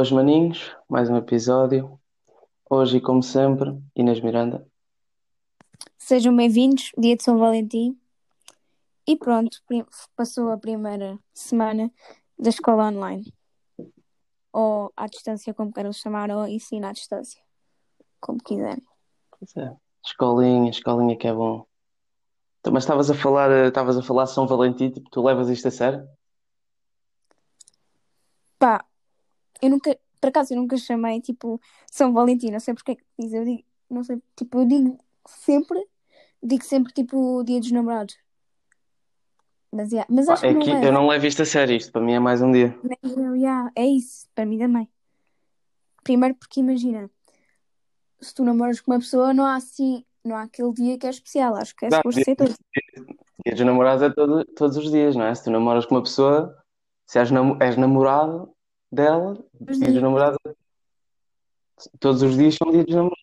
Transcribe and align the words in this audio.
Boas 0.00 0.12
maninhos, 0.12 0.74
mais 0.88 1.10
um 1.10 1.16
episódio. 1.18 2.00
Hoje, 2.70 3.02
como 3.02 3.22
sempre, 3.22 3.78
Inês 3.94 4.18
Miranda. 4.22 4.66
Sejam 5.98 6.34
bem-vindos, 6.34 6.90
dia 6.96 7.14
de 7.14 7.22
São 7.22 7.36
Valentim. 7.36 8.00
E 9.06 9.14
pronto, 9.14 9.58
passou 10.16 10.48
a 10.48 10.56
primeira 10.56 11.18
semana 11.34 11.92
da 12.38 12.48
escola 12.48 12.88
online. 12.88 13.30
Ou 14.50 14.90
à 14.96 15.06
distância, 15.06 15.52
como 15.52 15.70
queiram 15.70 15.92
chamar, 15.92 16.30
ou 16.30 16.46
ensino 16.46 16.86
à 16.86 16.92
distância, 16.92 17.42
como 18.18 18.42
quiserem. 18.42 18.82
Pois 19.38 19.54
é, 19.54 19.76
escolinha, 20.02 20.70
escolinha 20.70 21.14
que 21.14 21.28
é 21.28 21.34
bom. 21.34 21.66
Então, 22.60 22.72
Mas 22.72 22.84
estavas 22.84 23.10
a 23.10 23.14
falar, 23.14 23.50
estavas 23.66 23.98
a 23.98 24.02
falar 24.02 24.24
de 24.24 24.30
São 24.30 24.46
Valentim, 24.46 24.88
tipo, 24.88 25.10
tu 25.10 25.22
levas 25.22 25.50
isto 25.50 25.68
a 25.68 25.70
sério? 25.70 26.08
Pá, 28.58 28.82
eu 29.62 29.70
nunca, 29.70 29.98
por 30.20 30.28
acaso, 30.28 30.52
eu 30.54 30.58
nunca 30.58 30.76
chamei 30.76 31.20
tipo 31.20 31.60
São 31.90 32.12
Valentim, 32.12 32.50
não 32.50 32.60
sei 32.60 32.74
porque 32.74 32.92
é 32.92 32.94
que 32.96 33.04
diz, 33.18 33.32
eu 33.32 33.44
digo, 33.44 33.64
não 33.88 34.02
sei, 34.04 34.20
tipo, 34.36 34.58
eu 34.60 34.66
digo 34.66 34.98
sempre, 35.26 35.86
digo 36.42 36.64
sempre 36.64 36.92
tipo 36.92 37.42
Dia 37.44 37.60
dos 37.60 37.70
Namorados. 37.72 38.16
Mas, 39.72 39.92
yeah, 39.92 40.06
mas 40.12 40.28
acho 40.28 40.42
que 40.42 40.48
é 40.48 40.52
não 40.52 40.60
que 40.60 40.70
eu 40.70 40.92
não 40.92 41.06
levo 41.06 41.26
isto 41.26 41.42
a 41.42 41.46
sério, 41.46 41.76
isto 41.76 41.92
para 41.92 42.00
mim 42.00 42.12
é 42.14 42.18
mais 42.18 42.42
um 42.42 42.50
dia. 42.50 42.76
Eu, 43.02 43.36
yeah, 43.36 43.70
é 43.76 43.86
isso, 43.86 44.28
para 44.34 44.44
mim 44.44 44.58
também. 44.58 44.88
Primeiro 46.02 46.34
porque 46.34 46.60
imagina, 46.60 47.08
se 48.20 48.34
tu 48.34 48.44
namoras 48.44 48.80
com 48.80 48.90
uma 48.90 48.98
pessoa, 48.98 49.32
não 49.32 49.44
há 49.44 49.54
assim, 49.56 50.04
não 50.24 50.34
há 50.36 50.42
aquele 50.42 50.72
dia 50.72 50.98
que 50.98 51.06
é 51.06 51.10
especial, 51.10 51.54
acho 51.54 51.74
que 51.76 51.86
é 51.86 51.90
suposto 51.90 52.24
ser 52.24 52.34
todo. 52.36 52.54
dia 53.44 53.54
dos 53.54 53.64
namorados 53.64 54.02
é 54.02 54.10
todo- 54.10 54.44
todos 54.56 54.76
os 54.76 54.90
dias, 54.90 55.14
não 55.14 55.24
é? 55.24 55.34
Se 55.34 55.44
tu 55.44 55.50
namoras 55.50 55.86
com 55.86 55.94
uma 55.94 56.02
pessoa, 56.02 56.56
se 57.06 57.18
és, 57.18 57.30
namo- 57.30 57.56
és 57.60 57.76
namorado 57.76 58.52
dela, 58.90 59.32
Os 59.32 59.38
dia 59.38 59.66
dos 59.66 59.78
dias. 59.78 60.02
namorados, 60.02 60.38
todos 61.98 62.22
os 62.22 62.36
dias 62.36 62.54
são 62.56 62.70
dia 62.70 62.84
dos 62.84 62.94
namorados. 62.94 63.20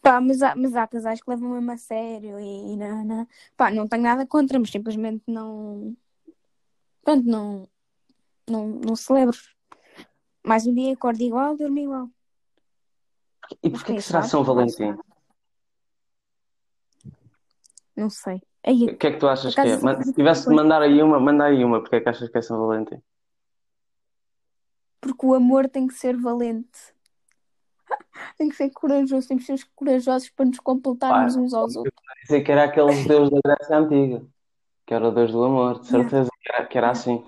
Pá, 0.00 0.20
mas 0.20 0.42
há, 0.42 0.56
mas 0.56 0.74
há 0.74 0.86
casais 0.86 1.22
que 1.22 1.30
levam 1.30 1.50
mesmo 1.50 1.70
a 1.70 1.76
sério 1.76 2.38
e, 2.40 2.72
e 2.72 2.76
não, 2.76 3.04
não. 3.04 3.28
Pá, 3.56 3.70
não 3.70 3.86
tenho 3.86 4.02
nada 4.02 4.26
contra, 4.26 4.58
mas 4.58 4.70
simplesmente 4.70 5.22
não. 5.28 5.96
Pronto, 7.04 7.24
não, 7.24 7.68
não, 8.48 8.66
não 8.66 8.96
celebro. 8.96 9.36
Mais 10.44 10.66
um 10.66 10.74
dia 10.74 10.92
acordo 10.92 11.22
igual, 11.22 11.56
durmo 11.56 11.78
igual. 11.78 12.10
E 13.62 13.70
porquê 13.70 13.94
que 13.94 14.02
será? 14.02 14.22
São 14.22 14.42
Valentim? 14.42 14.96
Não 17.94 18.10
sei. 18.10 18.42
Aí, 18.64 18.84
O 18.84 18.96
que 18.96 19.06
é 19.08 19.10
que 19.12 19.18
tu 19.18 19.28
achas 19.28 19.54
que 19.54 19.60
é? 19.60 19.76
Se 19.76 20.12
tivesse 20.14 20.48
de 20.48 20.54
mandar 20.54 20.82
aí 20.82 21.02
uma, 21.02 21.18
manda 21.18 21.44
aí 21.44 21.64
uma, 21.64 21.80
porque 21.80 21.96
é 21.96 22.00
que 22.00 22.08
achas 22.08 22.28
que 22.28 22.38
é 22.38 22.42
São 22.42 22.58
Valentim? 22.66 23.00
porque 25.00 25.26
o 25.26 25.34
amor 25.34 25.68
tem 25.68 25.88
que 25.88 25.94
ser 25.94 26.16
valente. 26.16 26.94
Tem 28.38 28.48
que 28.48 28.54
ser 28.56 28.70
corajoso, 28.70 29.26
temos 29.28 29.44
que 29.44 29.58
ser 29.58 29.68
corajosos 29.74 30.30
para 30.30 30.46
nos 30.46 30.60
completarmos 30.60 31.34
uns 31.36 31.52
aos 31.52 31.74
eu 31.74 31.80
outros. 31.80 32.00
ia 32.08 32.22
dizer 32.22 32.42
que 32.44 32.52
era 32.52 32.64
aqueles 32.64 33.04
deus 33.06 33.28
da 33.30 33.38
Grécia 33.44 33.76
Antiga, 33.76 34.24
que 34.86 34.94
era 34.94 35.08
o 35.08 35.10
deus 35.12 35.32
do 35.32 35.44
amor, 35.44 35.80
de 35.80 35.88
Yeah, 35.88 36.08
certeza 36.08 36.30
que 36.40 36.52
era, 36.52 36.66
que 36.66 36.78
era 36.78 36.86
yeah, 36.86 37.00
assim. 37.00 37.26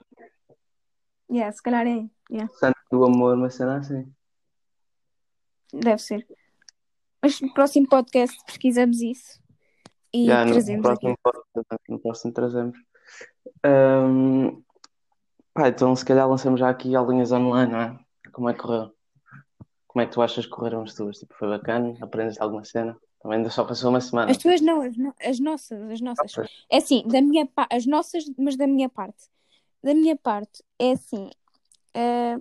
yeah, 1.31 1.53
se 1.53 1.63
calhar 1.63 1.87
é. 1.87 2.09
Yeah, 2.31 2.49
Santo 2.55 2.79
do 2.91 3.05
amor, 3.05 3.35
uma 3.37 3.51
cena 3.51 3.79
assim. 3.79 4.11
deve 5.73 5.99
ser. 6.01 6.27
Mas 7.21 7.41
no 7.41 7.53
próximo 7.53 7.89
podcast 7.89 8.39
pesquisamos 8.47 9.01
isso 9.03 9.43
e 10.15 10.27
no 10.27 10.53
trazemos 10.53 10.87
aqui. 10.87 11.01
próximo, 11.01 11.19
podcast, 11.23 11.83
no 11.89 11.99
próximo 11.99 12.33
trazemos. 12.33 12.79
Ahm, 13.65 14.63
pá, 15.53 15.69
então 15.69 15.95
se 15.97 16.05
calhar 16.05 16.29
lançamos 16.29 16.61
já 16.61 16.69
aqui 16.71 16.95
aulinhas 16.95 17.33
online, 17.33 17.73
não 17.73 17.81
é? 17.81 17.99
Como 18.33 18.49
é 18.49 18.55
que 18.55 18.61
correu? 18.61 18.93
Como 19.87 20.03
é 20.03 20.07
que 20.07 20.13
tu 20.13 20.23
achas 20.23 20.45
que 20.45 20.51
correram 20.51 20.83
as 20.83 20.95
tuas? 20.95 21.19
Tipo, 21.19 21.35
foi 21.35 21.49
bacana? 21.49 21.97
Aprendeste 22.01 22.43
alguma 22.43 22.65
cena? 22.65 22.97
Também 23.21 23.39
ainda 23.39 23.51
só 23.51 23.65
passou 23.65 23.91
uma 23.91 23.99
As 23.99 24.07
semana. 24.07 24.35
tuas 24.37 24.61
não, 24.61 24.83
as, 24.83 24.97
no- 24.97 25.15
as 25.21 25.39
nossas, 25.41 25.91
as 25.91 26.01
Ah, 26.01 26.05
nossas. 26.05 26.33
pois. 26.35 26.49
É 26.71 26.77
assim, 26.79 27.03
da 27.07 27.21
minha 27.23 27.47
pa- 27.47 27.69
as 27.71 27.87
nossas, 27.87 28.25
mas 28.37 28.57
da 28.57 28.67
minha 28.67 28.89
parte. 28.89 29.29
Da 29.83 29.95
minha 29.95 30.17
parte, 30.17 30.63
é 30.79 30.93
assim, 30.93 31.31
eh, 31.95 32.37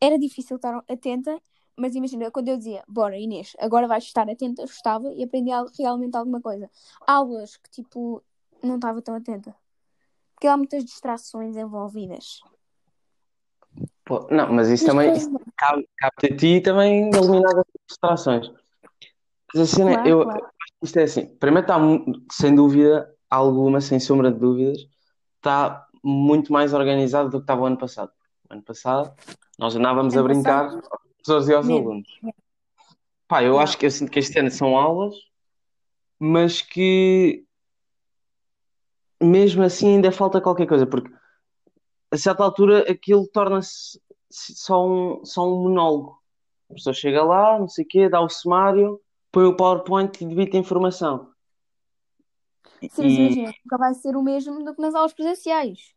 era 0.00 0.18
difícil 0.18 0.56
estar 0.56 0.82
atenta, 0.88 1.38
mas 1.76 1.94
imagina, 1.94 2.30
quando 2.30 2.48
eu 2.48 2.56
dizia, 2.56 2.82
bora 2.86 3.18
Inês, 3.18 3.56
agora 3.58 3.86
vais 3.88 4.04
estar 4.04 4.28
atenta, 4.28 4.62
eu 4.62 4.66
estava 4.66 5.12
e 5.14 5.22
aprendi 5.22 5.50
al- 5.50 5.70
realmente 5.78 6.16
alguma 6.16 6.40
coisa. 6.40 6.70
Aulas 7.06 7.56
que, 7.56 7.70
tipo, 7.70 8.22
não 8.62 8.76
estava 8.76 9.00
tão 9.00 9.14
atenta. 9.14 9.54
Porque 10.34 10.46
há 10.46 10.56
muitas 10.56 10.84
distrações 10.84 11.56
envolvidas. 11.56 12.40
Pô, 14.04 14.26
não, 14.30 14.52
mas 14.52 14.68
isso 14.68 14.84
Mas 14.84 14.92
também 14.92 15.12
isso 15.16 15.30
cabe, 15.56 15.88
cabe 15.96 16.34
a 16.34 16.36
ti 16.36 16.60
também 16.60 17.10
eliminar 17.14 17.58
as 17.58 17.64
distrações. 17.88 18.50
Mas 19.54 19.62
a 19.62 19.66
cena, 19.66 19.92
claro, 19.92 20.08
eu 20.08 20.22
claro. 20.24 20.46
isto 20.82 20.98
é 20.98 21.02
assim. 21.04 21.26
Primeiro 21.36 21.66
está, 21.66 21.78
sem 22.32 22.54
dúvida, 22.54 23.14
alguma, 23.28 23.80
sem 23.80 24.00
sombra 24.00 24.32
de 24.32 24.38
dúvidas, 24.38 24.88
está 25.36 25.86
muito 26.02 26.52
mais 26.52 26.72
organizado 26.72 27.30
do 27.30 27.38
que 27.38 27.44
estava 27.44 27.62
o 27.62 27.66
ano 27.66 27.76
passado. 27.78 28.10
O 28.48 28.52
ano 28.54 28.62
passado, 28.62 29.14
nós 29.58 29.76
andávamos 29.76 30.16
a 30.16 30.20
Ano 30.20 30.28
brincar 30.28 30.64
passado, 30.70 30.88
professores 31.22 31.48
e 31.48 31.54
aos 31.54 31.66
mesmo. 31.66 31.88
alunos. 31.90 32.08
Pá, 33.28 33.42
eu 33.42 33.58
acho 33.58 33.78
que 33.78 33.86
eu 33.86 33.90
sinto 33.90 34.10
que 34.10 34.18
este 34.18 34.38
ano 34.38 34.50
são 34.50 34.76
aulas, 34.76 35.14
mas 36.18 36.60
que 36.60 37.44
mesmo 39.22 39.62
assim 39.62 39.94
ainda 39.94 40.10
falta 40.10 40.40
qualquer 40.40 40.66
coisa, 40.66 40.86
porque 40.86 41.12
a 42.10 42.16
certa 42.16 42.42
altura 42.42 42.90
aquilo 42.90 43.26
torna-se 43.28 44.00
só 44.30 44.86
um, 44.86 45.24
só 45.24 45.46
um 45.46 45.62
monólogo. 45.62 46.18
A 46.70 46.74
pessoa 46.74 46.94
chega 46.94 47.22
lá, 47.22 47.58
não 47.58 47.68
sei 47.68 47.84
o 47.84 47.88
quê, 47.88 48.08
dá 48.08 48.20
o 48.20 48.28
sumário, 48.28 49.00
põe 49.30 49.44
o 49.44 49.56
PowerPoint 49.56 50.20
e 50.22 50.26
debita 50.26 50.56
a 50.56 50.60
informação. 50.60 51.30
Sim, 52.88 53.06
E, 53.06 53.08
imagina, 53.08 53.54
nunca 53.64 53.78
vai 53.78 53.94
ser 53.94 54.16
o 54.16 54.22
mesmo 54.22 54.64
do 54.64 54.74
que 54.74 54.80
nas 54.80 54.94
aulas 54.94 55.12
presenciais. 55.12 55.94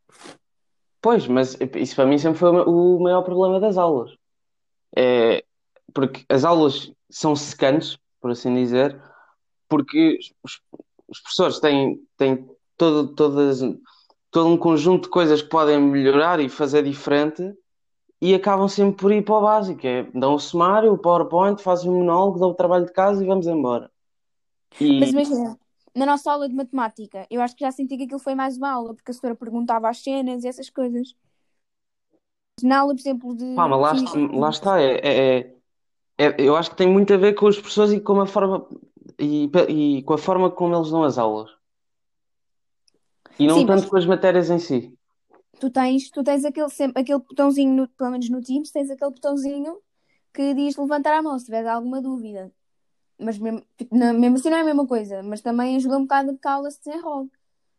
pois, 1.02 1.28
mas 1.28 1.58
isso 1.76 1.96
para 1.96 2.06
mim 2.06 2.18
sempre 2.18 2.40
foi 2.40 2.50
o 2.50 3.00
maior 3.00 3.24
problema 3.24 3.60
das 3.60 3.78
aulas. 3.78 4.12
É, 4.96 5.44
porque 5.94 6.26
as 6.30 6.44
aulas 6.44 6.92
são 7.10 7.36
secantes, 7.36 7.98
por 8.20 8.32
assim 8.32 8.54
dizer, 8.56 9.00
porque 9.68 10.18
os, 10.44 10.62
os 11.08 11.20
professores 11.20 11.60
têm, 11.60 12.00
têm 12.18 12.48
todo, 12.78 13.14
todas, 13.16 13.62
todo 14.32 14.50
um 14.50 14.58
conjunto 14.58 15.04
de 15.04 15.10
coisas 15.10 15.42
que 15.42 15.50
podem 15.50 15.80
melhorar 15.80 16.40
e 16.40 16.50
fazer 16.50 16.84
diferente 16.84 17.54
e 18.22 18.34
acabam 18.34 18.68
sempre 18.68 18.96
por 18.96 19.12
ir 19.12 19.24
para 19.24 19.36
o 19.36 19.42
básico. 19.42 19.86
É, 19.86 20.04
dão 20.14 20.36
o 20.36 20.40
sumário, 20.40 20.94
o 20.94 20.98
PowerPoint, 20.98 21.62
fazem 21.62 21.90
um 21.90 22.00
monólogo, 22.00 22.40
dão 22.40 22.50
o 22.50 22.56
trabalho 22.56 22.86
de 22.86 22.94
casa 22.94 23.24
e 23.24 23.28
vamos 23.28 23.48
embora. 23.48 23.92
Mas 24.80 25.10
E, 25.10 25.12
imagina, 25.12 25.60
na 25.96 26.06
nossa 26.06 26.32
aula 26.32 26.48
de 26.48 26.56
matemática, 26.56 27.28
eu 27.30 27.42
acho 27.42 27.56
que 27.56 27.66
já 27.66 27.72
senti 27.72 27.98
que 27.98 28.04
aquilo 28.04 28.20
foi 28.20 28.34
mais 28.34 28.58
uma 28.58 28.72
aula, 28.72 28.94
porque 28.96 29.12
a 29.12 29.14
senhora 29.14 29.38
perguntava 29.38 29.90
as 29.90 30.00
cenas 30.00 30.44
e 30.44 30.48
essas 30.48 30.70
coisas. 30.70 31.16
Na 32.62 32.80
aula, 32.80 32.94
por 32.94 33.00
exemplo, 33.02 33.36
pá, 33.56 33.68
mas 33.68 33.80
de 33.80 33.82
lá, 33.82 33.96
física, 34.00 34.20
lá 34.34 34.50
está. 34.50 34.82
É, 34.82 34.94
é- 35.04 35.40
é- 35.40 36.26
é- 36.26 36.36
eu 36.40 36.56
acho 36.56 36.72
que 36.72 36.78
tem 36.78 36.88
muito 36.90 37.14
a 37.14 37.18
ver 37.18 37.34
com 37.36 37.48
os 37.48 37.58
professores 37.58 37.94
e 37.94 38.00
com 38.02 38.20
a 38.22 38.26
forma, 38.28 38.68
e, 39.20 39.50
e 39.70 40.04
com 40.04 40.14
a 40.14 40.18
forma 40.18 40.52
como 40.52 40.76
eles 40.76 40.92
dão 40.92 41.04
as 41.04 41.18
aulas. 41.18 41.52
E 43.38 43.48
não 43.48 43.60
sim, 43.60 43.66
mas 43.66 43.82
tanto 43.82 43.90
com 43.90 43.98
as 43.98 44.06
matérias 44.08 44.50
em 44.50 44.58
si. 44.60 44.98
tu 45.60 45.70
tens, 45.70 46.10
tu 46.12 46.24
tens 46.24 46.46
aquele, 46.46 46.70
sempre, 46.70 47.02
aquele 47.02 47.20
botãozinho, 47.20 47.74
no- 47.74 47.88
pelo 47.90 48.12
menos 48.12 48.30
no 48.30 48.42
Teams, 48.42 48.72
tens 48.72 48.90
aquele 48.90 49.12
botãozinho 49.12 49.80
que 50.34 50.54
diz 50.54 50.76
levantar 50.78 51.14
a 51.18 51.22
mão 51.22 51.38
se 51.40 51.46
tiver 51.46 51.66
alguma 51.68 52.02
dúvida. 52.02 52.52
Mas 53.20 53.38
mesmo, 53.40 53.64
tipo, 53.78 53.96
não- 53.98 54.14
mesmo 54.14 54.38
assim 54.38 54.50
não 54.52 54.58
é 54.60 54.62
a 54.62 54.66
mesma 54.66 54.88
coisa, 54.88 55.24
mas 55.24 55.42
também 55.42 55.78
ajuda 55.78 55.98
um 55.98 56.04
bocado 56.04 56.38
que 56.38 56.48
a 56.50 56.54
aula 56.54 56.72
se 56.72 56.82
desenrole. 56.84 57.32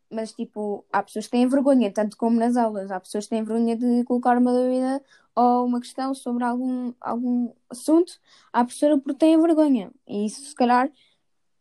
Mas, 0.09 0.31
tipo, 0.31 0.85
há 0.91 1.01
pessoas 1.03 1.25
que 1.25 1.31
têm 1.31 1.47
vergonha, 1.47 1.91
tanto 1.91 2.15
como 2.17 2.39
nas 2.39 2.55
aulas. 2.55 2.91
Há 2.91 2.99
pessoas 2.99 3.25
que 3.25 3.31
têm 3.31 3.43
vergonha 3.43 3.75
de 3.75 4.03
colocar 4.03 4.37
uma 4.37 4.51
dúvida 4.53 5.03
ou 5.35 5.65
uma 5.65 5.79
questão 5.81 6.13
sobre 6.13 6.43
algum, 6.43 6.93
algum 7.01 7.51
assunto 7.69 8.13
à 8.53 8.63
professora 8.63 8.97
porque 8.97 9.19
têm 9.19 9.39
vergonha. 9.41 9.91
E 10.07 10.25
isso, 10.25 10.41
se 10.41 10.55
calhar, 10.55 10.89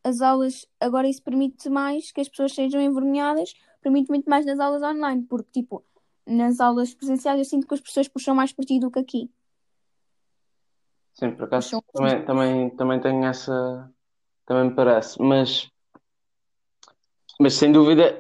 as 0.04 0.20
aulas, 0.20 0.68
agora 0.78 1.08
isso 1.08 1.22
permite 1.22 1.68
mais 1.68 2.12
que 2.12 2.20
as 2.20 2.28
pessoas 2.28 2.54
sejam 2.54 2.80
envergonhadas, 2.80 3.54
permite 3.82 4.08
muito 4.10 4.28
mais 4.28 4.46
nas 4.46 4.60
aulas 4.60 4.82
online, 4.82 5.22
porque, 5.22 5.50
tipo, 5.60 5.82
nas 6.26 6.60
aulas 6.60 6.94
presenciais 6.94 7.38
eu 7.38 7.44
sinto 7.44 7.66
que 7.66 7.74
as 7.74 7.80
pessoas 7.80 8.08
puxam 8.08 8.34
mais 8.34 8.52
por 8.52 8.64
ti 8.64 8.78
do 8.78 8.90
que 8.90 8.98
aqui. 8.98 9.30
Sim, 11.14 11.32
por 11.32 11.44
acaso 11.44 11.80
Puxam 11.80 11.82
também, 11.92 12.24
também, 12.24 12.70
também 12.76 13.00
tenho 13.00 13.24
essa. 13.24 13.92
Também 14.46 14.70
me 14.70 14.74
parece. 14.74 15.20
Mas, 15.20 15.70
mas 17.40 17.54
sem 17.54 17.72
dúvida, 17.72 18.18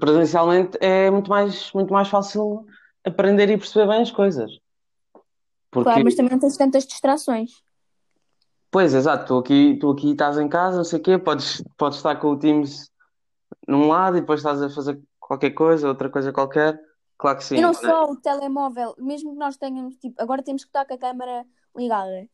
presencialmente 0.00 0.76
é 0.80 1.10
muito 1.10 1.30
mais, 1.30 1.72
muito 1.72 1.92
mais 1.92 2.08
fácil 2.08 2.66
aprender 3.04 3.48
e 3.50 3.56
perceber 3.58 3.88
bem 3.88 4.02
as 4.02 4.10
coisas. 4.10 4.50
Porque, 5.70 5.84
Claro, 5.84 6.04
mas 6.04 6.14
também 6.14 6.32
não 6.32 6.38
tens 6.40 6.56
tantas 6.56 6.86
distrações. 6.86 7.50
pois, 8.70 8.92
exato, 8.94 9.26
tu 9.26 9.38
aqui, 9.38 9.78
tu 9.78 9.90
aqui 9.90 10.10
estás 10.12 10.38
em 10.38 10.48
casa, 10.48 10.76
não 10.78 10.84
sei 10.84 10.98
o 10.98 11.02
quê, 11.02 11.18
podes, 11.18 11.62
podes 11.76 11.98
estar 11.98 12.16
com 12.16 12.28
o 12.32 12.38
Teams 12.38 12.90
num 13.66 13.88
lado 13.88 14.16
e 14.16 14.20
depois 14.20 14.40
estás 14.40 14.60
a 14.62 14.70
fazer 14.70 15.00
qualquer 15.18 15.50
coisa, 15.50 15.88
outra 15.88 16.10
coisa 16.10 16.32
qualquer. 16.32 16.80
Claro 17.18 17.38
que 17.38 17.44
sim. 17.44 17.56
E 17.56 17.60
não 17.60 17.72
só 17.72 18.10
o 18.10 18.16
telemóvel, 18.16 18.94
mesmo 18.98 19.32
que 19.32 19.38
nós 19.38 19.56
tenhamos, 19.56 19.96
tipo, 19.96 20.20
agora 20.20 20.42
temos 20.42 20.62
que 20.64 20.68
estar 20.68 20.84
com 20.84 20.94
a 20.94 20.98
câmera 20.98 21.46
ligada. 21.74 22.28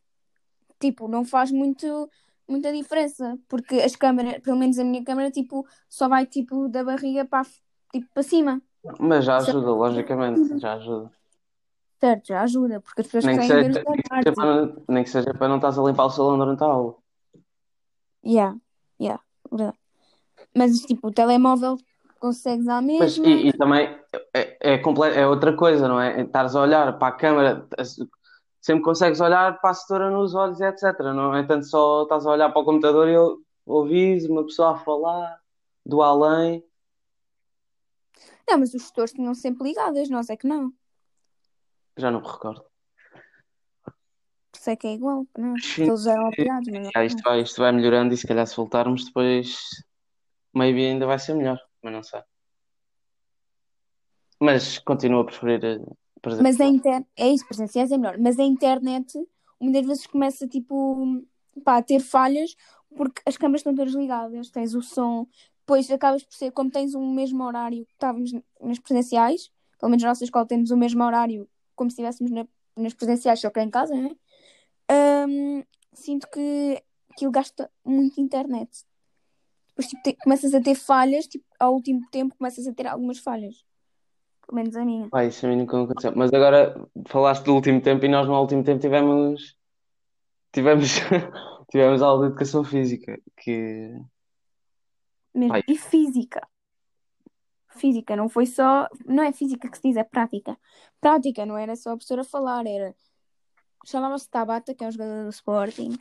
Tipo, 0.81 1.07
não 1.07 1.25
faz 1.25 1.53
muito, 1.53 2.11
muita 2.49 2.73
diferença, 2.73 3.39
porque 3.49 3.77
as 3.77 3.97
câmeras, 3.97 4.41
pelo 4.43 4.57
menos 4.57 4.79
a 4.79 4.85
minha 4.85 5.05
câmera, 5.05 5.31
tipo, 5.31 5.67
só 5.89 6.09
vai 6.09 6.27
tipo 6.27 6.69
da 6.69 6.85
barriga 6.85 7.25
para, 7.25 7.47
tipo, 7.93 8.07
para 8.13 8.23
cima. 8.23 8.61
Mas 8.99 9.25
já 9.25 9.37
ajuda, 9.37 9.71
logicamente, 9.71 10.59
já 10.59 10.75
ajuda. 10.75 11.11
Certo, 12.01 12.27
já 12.27 12.43
ajuda, 12.43 12.81
porque 12.81 13.01
as 13.03 13.07
pessoas 13.07 13.25
Nem 13.25 13.39
que, 13.39 13.47
querem 13.47 13.71
seja, 13.71 13.85
ver 13.85 13.85
nem, 13.87 14.75
que 14.75 14.93
nem 14.93 15.05
que 15.05 15.11
seja 15.11 15.35
para 15.35 15.49
não 15.49 15.57
estás 15.57 15.79
a 15.79 15.83
limpar 15.83 16.07
o 16.07 16.11
salão 16.11 16.37
durante 16.37 16.63
a 16.65 16.67
aula. 16.67 16.97
Yeah, 18.25 18.57
yeah, 19.01 19.21
verdade. 19.51 19.79
Mas 20.57 20.81
tipo, 20.81 21.09
o 21.09 21.13
telemóvel 21.13 21.79
consegues 22.19 22.69
à 22.69 22.81
Mas 22.81 23.17
mesma. 23.17 23.27
e, 23.27 23.49
e 23.49 23.53
também 23.53 23.89
é, 24.35 24.59
é, 24.61 25.21
é 25.21 25.27
outra 25.27 25.57
coisa, 25.57 25.89
não 25.89 26.01
é? 26.01 26.21
Estares 26.23 26.55
a 26.55 26.61
olhar 26.61 26.99
para 26.99 27.09
a 27.09 27.17
câmara, 27.17 27.67
sempre 28.63 28.83
consegues 28.83 29.21
olhar 29.21 29.61
para 29.61 29.71
a 29.71 29.75
setora 29.75 30.11
nos 30.11 30.35
olhos 30.35 30.61
etc. 30.61 31.13
Não 31.13 31.35
é 31.35 31.43
tanto 31.47 31.67
só 31.67 32.05
estás 32.05 32.25
a 32.25 32.31
olhar 32.31 32.51
para 32.51 32.63
o 32.63 32.65
computador 32.65 33.09
e 33.09 33.17
ou- 33.19 33.39
ouvires 33.67 34.25
uma 34.25 34.45
pessoa 34.45 34.73
a 34.73 34.79
falar 34.79 35.39
do 35.85 36.01
além. 36.01 36.65
Não, 38.49 38.59
mas 38.59 38.73
os 38.73 38.83
gestores 38.83 39.13
tinham 39.13 39.35
sempre 39.35 39.65
ligadas, 39.65 40.09
nós 40.09 40.31
é 40.31 40.37
que 40.37 40.47
não. 40.47 40.73
Já 41.97 42.11
não 42.11 42.21
me 42.23 42.27
recordo. 42.29 42.65
É 44.67 44.77
que 44.77 44.87
é 44.87 44.93
igual, 44.95 45.27
não? 45.37 45.59
Sim. 45.59 45.85
Eles 45.89 46.07
eram 46.07 46.29
apoiados, 46.29 46.69
mas 46.69 46.87
Ah, 46.95 47.01
não. 47.01 47.07
isto, 47.07 47.23
vai, 47.25 47.41
isto 47.43 47.61
vai 47.61 47.73
melhorando 47.73 48.15
e 48.15 48.17
se 48.17 48.27
calhar 48.27 48.47
se 48.47 48.57
voltarmos 48.57 49.05
depois, 49.07 49.59
maybe 50.55 50.87
ainda 50.87 51.05
vai 51.05 51.19
ser 51.19 51.35
melhor, 51.35 51.59
mas 51.83 51.93
não 51.93 52.03
sei. 52.03 52.23
Mas 54.41 54.79
continuo 54.79 55.21
a 55.21 55.25
preferir 55.25 55.81
Mas 56.43 56.61
a 56.61 56.65
inter... 56.67 57.05
é 57.17 57.29
isso, 57.29 57.47
presenciais 57.47 57.91
é 57.91 57.99
melhor. 57.99 58.19
Mas 58.19 58.39
a 58.39 58.45
internet 58.45 59.19
muitas 59.61 59.87
vezes 59.87 60.07
começa 60.07 60.47
tipo 60.47 61.23
pá, 61.65 61.79
a 61.79 61.83
ter 61.83 62.01
falhas 62.01 62.55
porque 62.97 63.23
as 63.27 63.37
câmaras 63.37 63.61
estão 63.61 63.75
todas 63.75 63.95
ligadas, 63.95 64.51
tens 64.51 64.75
o 64.75 64.83
som, 64.83 65.27
depois 65.61 65.91
acabas 65.91 66.23
por 66.23 66.35
ser, 66.35 66.51
como 66.53 66.71
tens 66.71 66.95
o 66.95 67.01
mesmo 67.01 67.43
horário 67.43 67.87
que 67.87 67.93
estávamos 67.93 68.33
nas 68.61 68.79
presenciais, 68.79 69.51
pelo 69.79 69.91
menos 69.91 70.03
na 70.03 70.11
nossa 70.11 70.25
escola 70.25 70.47
temos 70.47 70.71
o 70.71 70.77
mesmo 70.77 71.03
horário 71.03 71.49
como 71.75 71.91
se 71.91 71.95
estivéssemos 71.95 72.31
na- 72.31 72.47
nas 72.77 72.93
presenciais, 72.95 73.41
só 73.41 73.51
que 73.51 73.61
é 73.61 73.63
em 73.63 73.71
casa, 73.71 73.95
né? 73.95 74.15
Hum, 74.91 75.63
sinto 75.93 76.29
que 76.29 76.83
aquilo 77.11 77.31
gasta 77.31 77.71
muito 77.85 78.21
internet. 78.21 78.85
Depois 79.69 79.87
tipo, 79.89 80.03
te- 80.03 80.17
começas 80.23 80.55
a 80.55 80.61
ter 80.61 80.75
falhas, 80.75 81.27
tipo, 81.27 81.45
ao 81.59 81.75
último 81.75 82.03
tempo 82.11 82.37
começas 82.37 82.67
a 82.67 82.73
ter 82.73 82.87
algumas 82.87 83.19
falhas. 83.19 83.65
Pelo 84.53 84.61
menos 84.61 84.77
a 84.77 84.85
minha. 84.85 85.09
Pá, 85.09 85.25
isso 85.25 85.47
a 85.47 85.49
mim 85.49 85.57
nunca 85.57 85.83
aconteceu. 85.83 86.13
Mas 86.15 86.31
agora 86.31 86.87
falaste 87.07 87.45
do 87.45 87.55
último 87.55 87.81
tempo 87.81 88.05
e 88.05 88.09
nós 88.09 88.29
no 88.29 88.39
último 88.39 88.63
tempo 88.63 88.81
tivemos 88.81 89.57
tivemos 90.53 90.91
tivemos 91.73 92.03
aula 92.03 92.21
de 92.21 92.27
educação 92.27 92.63
física 92.63 93.19
que 93.35 93.97
Mesmo. 95.35 95.55
Ai. 95.55 95.63
E 95.67 95.79
física. 95.79 96.47
Física, 97.71 98.15
não 98.15 98.29
foi 98.29 98.45
só. 98.45 98.87
Não 99.07 99.23
é 99.23 99.33
física 99.33 99.71
que 99.71 99.79
se 99.79 99.83
diz, 99.89 99.97
é 99.97 100.05
prática. 100.05 100.59
Prática, 101.01 101.47
não 101.47 101.57
era 101.57 101.75
só 101.75 101.91
a 101.91 101.97
professora 101.97 102.23
falar, 102.23 102.67
era. 102.67 102.95
Chamava-se 103.87 104.29
Tabata, 104.29 104.75
que 104.75 104.85
é 104.85 104.89
um 104.89 104.93
jogador 104.93 105.25
do 105.25 105.31
Sporting. 105.31 105.97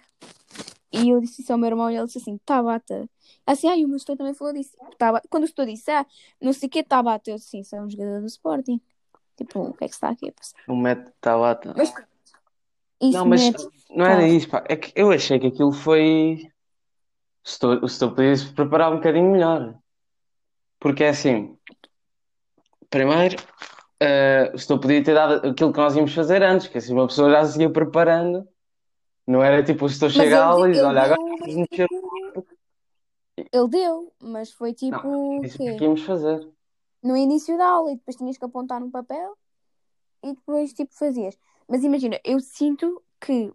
E 0.93 1.09
eu 1.09 1.21
disse 1.21 1.41
isso 1.41 1.51
ao 1.53 1.57
meu 1.57 1.67
irmão 1.69 1.89
e 1.89 1.95
ele 1.95 2.05
disse 2.05 2.17
assim: 2.17 2.38
Tabata. 2.45 3.09
Assim, 3.45 3.67
ai, 3.69 3.83
o 3.85 3.88
meu 3.88 3.97
gestor 3.97 4.17
também 4.17 4.33
falou 4.33 4.53
disso. 4.53 4.75
Tabata. 4.97 5.27
Quando 5.29 5.43
o 5.43 5.47
gestor 5.47 5.65
disse, 5.65 5.89
ah, 5.91 6.05
não 6.41 6.51
sei 6.53 6.67
o 6.67 6.69
que 6.69 6.83
Tabata, 6.83 7.29
eu 7.31 7.35
disse 7.35 7.47
assim: 7.47 7.59
isso 7.61 7.75
é 7.75 7.81
um 7.81 7.89
jogador 7.89 8.19
do 8.19 8.27
Sporting. 8.27 8.81
Tipo, 9.38 9.59
o 9.61 9.73
que 9.73 9.85
é 9.85 9.88
que 9.88 9.93
se 9.93 9.97
está 9.97 10.09
aqui 10.09 10.29
a 10.29 10.31
passar? 10.33 10.57
o 10.67 10.75
método 10.75 11.11
Tabata. 11.21 11.73
Mas 11.75 11.89
isso 13.01 13.17
Não, 13.17 13.25
mas 13.25 13.41
mete. 13.41 13.67
não 13.89 14.05
era 14.05 14.21
Tá. 14.21 14.27
isso, 14.27 14.49
pá. 14.49 14.63
É 14.67 14.75
que 14.75 14.91
eu 14.95 15.11
achei 15.11 15.39
que 15.39 15.47
aquilo 15.47 15.71
foi 15.71 16.51
o 17.43 17.49
setor, 17.49 17.83
o 17.83 17.88
setor 17.88 18.13
podia 18.13 18.35
se 18.35 18.53
preparar 18.53 18.91
um 18.91 18.97
bocadinho 18.97 19.31
melhor. 19.31 19.75
Porque 20.79 21.03
é 21.03 21.09
assim, 21.09 21.57
primeiro, 22.89 23.38
eh, 23.99 24.51
o 24.53 24.57
setor 24.57 24.79
podia 24.79 25.03
ter 25.03 25.13
dado 25.13 25.47
aquilo 25.49 25.71
que 25.71 25.79
nós 25.79 25.95
íamos 25.95 26.13
fazer 26.13 26.43
antes, 26.43 26.67
que 26.67 26.77
assim 26.77 26.93
uma 26.93 27.07
pessoa 27.07 27.29
já 27.31 27.45
se 27.45 27.59
ia 27.61 27.69
preparando. 27.71 28.47
Não 29.27 29.44
era 29.44 29.63
tipo 29.63 29.85
o 29.85 29.89
setor 29.89 30.07
Mas 30.07 30.15
chega 30.15 30.39
à 30.39 30.45
aula 30.45 30.69
e 30.69 30.79
olha, 30.81 31.01
agora 31.03 31.19
vamos 31.21 31.56
mexer. 31.56 31.88
Ele 33.38 33.68
deu, 33.69 34.13
mas 34.21 34.51
foi 34.51 34.73
tipo. 34.73 34.97
Não, 34.97 35.39
o 35.39 35.45
é 35.45 35.47
o 35.47 35.51
quê? 35.51 35.75
que 35.75 35.83
íamos 35.83 36.01
fazer. 36.03 36.47
no 37.03 37.15
início 37.15 37.57
da 37.57 37.68
aula 37.68 37.91
e 37.91 37.95
depois 37.95 38.15
tinhas 38.18 38.38
que 38.38 38.45
apontar 38.45 38.79
num 38.79 38.91
papel 38.91 39.35
e 40.23 40.33
depois 40.33 40.73
tipo 40.73 40.94
fazias. 40.94 41.38
Mas 41.68 41.83
imagina, 41.83 42.19
eu 42.23 42.39
sinto 42.39 43.01
que 43.19 43.51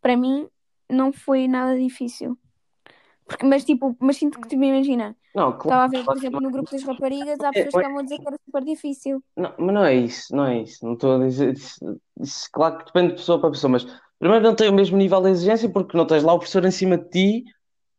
para 0.00 0.16
mim 0.16 0.48
não 0.88 1.12
foi 1.12 1.48
nada 1.48 1.78
difícil. 1.78 2.38
Porque, 3.26 3.44
mas 3.44 3.62
tipo, 3.64 3.94
mas 4.00 4.16
sinto 4.16 4.40
que 4.40 4.48
tipo, 4.48 4.62
imagina, 4.64 5.14
Não, 5.34 5.50
estava 5.50 5.58
claro. 5.58 5.82
a 5.82 5.88
ver, 5.88 6.04
por 6.04 6.16
exemplo, 6.16 6.40
no 6.40 6.50
grupo 6.50 6.70
das 6.70 6.82
raparigas, 6.82 7.38
há 7.40 7.52
pessoas 7.52 7.74
que 7.74 7.78
estavam 7.80 7.98
a 7.98 8.02
dizer 8.02 8.18
que 8.18 8.26
era 8.26 8.38
super 8.42 8.64
difícil. 8.64 9.22
Não, 9.36 9.54
mas 9.58 9.74
não 9.74 9.84
é 9.84 9.94
isso, 9.94 10.34
não 10.34 10.46
é 10.46 10.62
isso. 10.62 10.86
Não 10.86 10.94
estou 10.94 11.20
a 11.20 11.26
dizer 11.26 11.52
isso, 11.52 12.00
isso, 12.20 12.48
claro 12.50 12.78
que 12.78 12.86
depende 12.86 13.08
de 13.08 13.14
pessoa 13.16 13.38
para 13.38 13.50
pessoa, 13.50 13.70
mas 13.72 13.86
primeiro 14.18 14.44
não 14.44 14.54
tem 14.54 14.68
o 14.68 14.72
mesmo 14.72 14.96
nível 14.96 15.20
de 15.22 15.30
exigência 15.30 15.68
porque 15.70 15.96
não 15.96 16.06
tens 16.06 16.22
lá 16.22 16.32
o 16.34 16.38
professor 16.38 16.64
em 16.64 16.70
cima 16.70 16.98
de 16.98 17.08
ti 17.10 17.44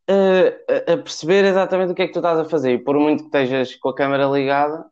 eh, 0.07 0.83
a, 0.89 0.93
a 0.93 0.97
perceber 0.97 1.45
exatamente 1.45 1.91
o 1.91 1.95
que 1.95 2.01
é 2.03 2.07
que 2.07 2.13
tu 2.13 2.19
estás 2.19 2.39
a 2.39 2.45
fazer. 2.45 2.73
E 2.73 2.79
por 2.83 2.97
muito 2.99 3.21
que 3.21 3.25
estejas 3.27 3.75
com 3.75 3.89
a 3.89 3.95
câmera 3.95 4.25
ligada, 4.27 4.85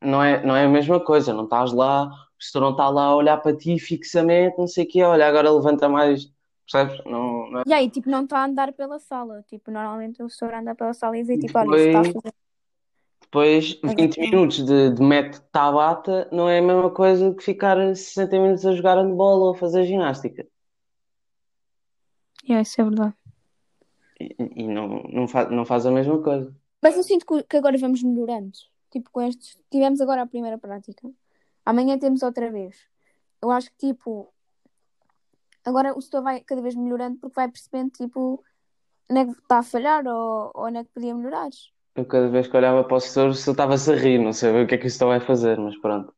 não 0.00 0.22
é, 0.22 0.44
não 0.44 0.54
é 0.56 0.64
a 0.64 0.68
mesma 0.68 1.00
coisa. 1.00 1.32
Não 1.32 1.44
estás 1.44 1.72
lá, 1.72 2.04
o 2.06 2.08
professor 2.38 2.60
não 2.60 2.70
está 2.70 2.88
lá 2.88 3.04
a 3.06 3.16
olhar 3.16 3.36
para 3.38 3.56
ti 3.56 3.78
fixamente, 3.78 4.58
não 4.58 4.66
sei 4.66 4.84
o 4.84 4.88
quê, 4.88 5.02
olha, 5.02 5.26
agora 5.26 5.50
levanta 5.50 5.88
mais, 5.88 6.30
percebes? 6.70 7.04
Não, 7.04 7.50
não 7.50 7.60
é- 7.60 7.64
E 7.66 7.72
aí, 7.72 7.90
tipo, 7.90 8.08
não 8.08 8.24
está 8.24 8.38
a 8.40 8.44
andar 8.44 8.72
pela 8.72 8.98
sala. 8.98 9.42
Tipo, 9.48 9.70
normalmente 9.70 10.14
o 10.14 10.26
professor 10.26 10.54
anda 10.54 10.74
pela 10.74 10.94
sala 10.94 11.18
e 11.18 11.24
diz 11.24 11.38
tipo, 11.40 11.58
olha, 11.58 11.76
isso 11.76 11.86
está 11.86 12.00
a 12.00 12.04
fazer. 12.04 12.34
Depois 13.28 13.78
Mas 13.82 13.94
20 13.94 14.16
não. 14.16 14.30
minutos 14.30 14.64
de, 14.64 14.90
de 14.90 15.02
método 15.02 15.44
Tabata 15.52 16.28
não 16.32 16.48
é 16.48 16.58
a 16.58 16.62
mesma 16.62 16.90
coisa 16.90 17.34
que 17.34 17.44
ficar 17.44 17.76
60 17.76 18.38
minutos 18.38 18.64
a 18.64 18.72
jogar 18.72 18.96
handball 18.96 19.40
ou 19.40 19.50
a 19.50 19.54
fazer 19.54 19.84
ginástica. 19.84 20.46
Yeah, 22.42 22.62
isso 22.62 22.80
é 22.80 22.84
verdade. 22.84 23.14
E, 24.18 24.34
e 24.38 24.66
não, 24.66 25.02
não, 25.02 25.28
faz, 25.28 25.50
não 25.50 25.66
faz 25.66 25.84
a 25.84 25.90
mesma 25.90 26.22
coisa. 26.22 26.54
Mas 26.82 26.96
eu 26.96 27.02
sinto 27.02 27.26
que, 27.26 27.42
que 27.42 27.56
agora 27.58 27.76
vamos 27.76 28.02
melhorando. 28.02 28.56
Tipo, 28.90 29.10
com 29.10 29.20
estes. 29.20 29.58
Tivemos 29.70 30.00
agora 30.00 30.22
a 30.22 30.26
primeira 30.26 30.56
prática. 30.56 31.10
Amanhã 31.66 31.98
temos 31.98 32.22
outra 32.22 32.50
vez. 32.50 32.78
Eu 33.42 33.50
acho 33.50 33.70
que, 33.72 33.88
tipo. 33.88 34.32
Agora 35.66 35.94
o 35.94 36.00
setor 36.00 36.22
vai 36.22 36.40
cada 36.40 36.62
vez 36.62 36.74
melhorando 36.74 37.18
porque 37.18 37.34
vai 37.34 37.48
percebendo, 37.50 37.90
tipo. 37.90 38.42
Onde 39.10 39.20
é 39.20 39.24
que 39.26 39.32
está 39.32 39.58
a 39.58 39.62
falhar 39.62 40.06
ou, 40.06 40.50
ou 40.54 40.66
onde 40.66 40.78
é 40.78 40.84
que 40.84 40.90
podia 40.90 41.14
melhorar. 41.14 41.50
Eu 41.98 42.04
cada 42.04 42.28
vez 42.28 42.46
que 42.46 42.56
olhava 42.56 42.84
para 42.84 42.96
o 42.96 43.00
se 43.00 43.18
eu 43.18 43.30
estava-se 43.30 43.90
a 43.90 43.96
rir, 43.96 44.18
não 44.18 44.32
sei 44.32 44.62
o 44.62 44.68
que 44.68 44.76
é 44.76 44.78
que 44.78 44.86
o 44.86 44.90
setor 44.90 45.08
vai 45.08 45.18
fazer, 45.18 45.58
mas 45.58 45.76
pronto. 45.80 46.14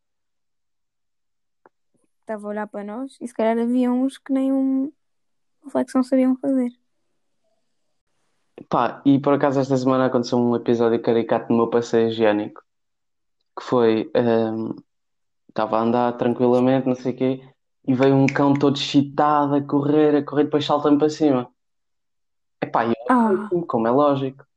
Estava 2.21 2.47
a 2.47 2.51
olhar 2.51 2.67
para 2.67 2.85
nós 2.85 3.17
e 3.19 3.27
se 3.27 3.33
calhar 3.33 3.59
havia 3.59 3.91
uns 3.91 4.19
que 4.19 4.31
nem 4.31 4.53
um 4.53 4.93
reflexão 5.65 6.03
sabiam 6.03 6.37
fazer. 6.37 6.71
Pá, 8.69 9.01
e 9.07 9.19
por 9.19 9.33
acaso 9.33 9.59
esta 9.59 9.75
semana 9.75 10.05
aconteceu 10.05 10.37
um 10.37 10.55
episódio 10.55 11.01
caricato 11.01 11.51
no 11.51 11.57
meu 11.57 11.71
passeio 11.71 12.11
higiênico, 12.11 12.63
que 13.59 13.65
foi, 13.65 14.11
ehm, 14.13 14.75
estava 15.49 15.79
a 15.79 15.81
andar 15.81 16.13
tranquilamente, 16.19 16.87
não 16.87 16.95
sei 16.95 17.15
o 17.15 17.17
quê, 17.17 17.49
e 17.89 17.95
veio 17.95 18.17
um 18.17 18.27
cão 18.27 18.53
todo 18.53 18.77
excitado 18.77 19.55
a 19.55 19.63
correr, 19.63 20.15
a 20.15 20.23
correr, 20.23 20.45
depois 20.45 20.63
salta-me 20.63 20.99
para 20.99 21.09
cima. 21.09 21.51
Epá, 22.63 22.85
eu 22.85 22.93
Ah, 23.09 23.49
como 23.67 23.89
é 23.89 23.91
lógico. 23.91 24.50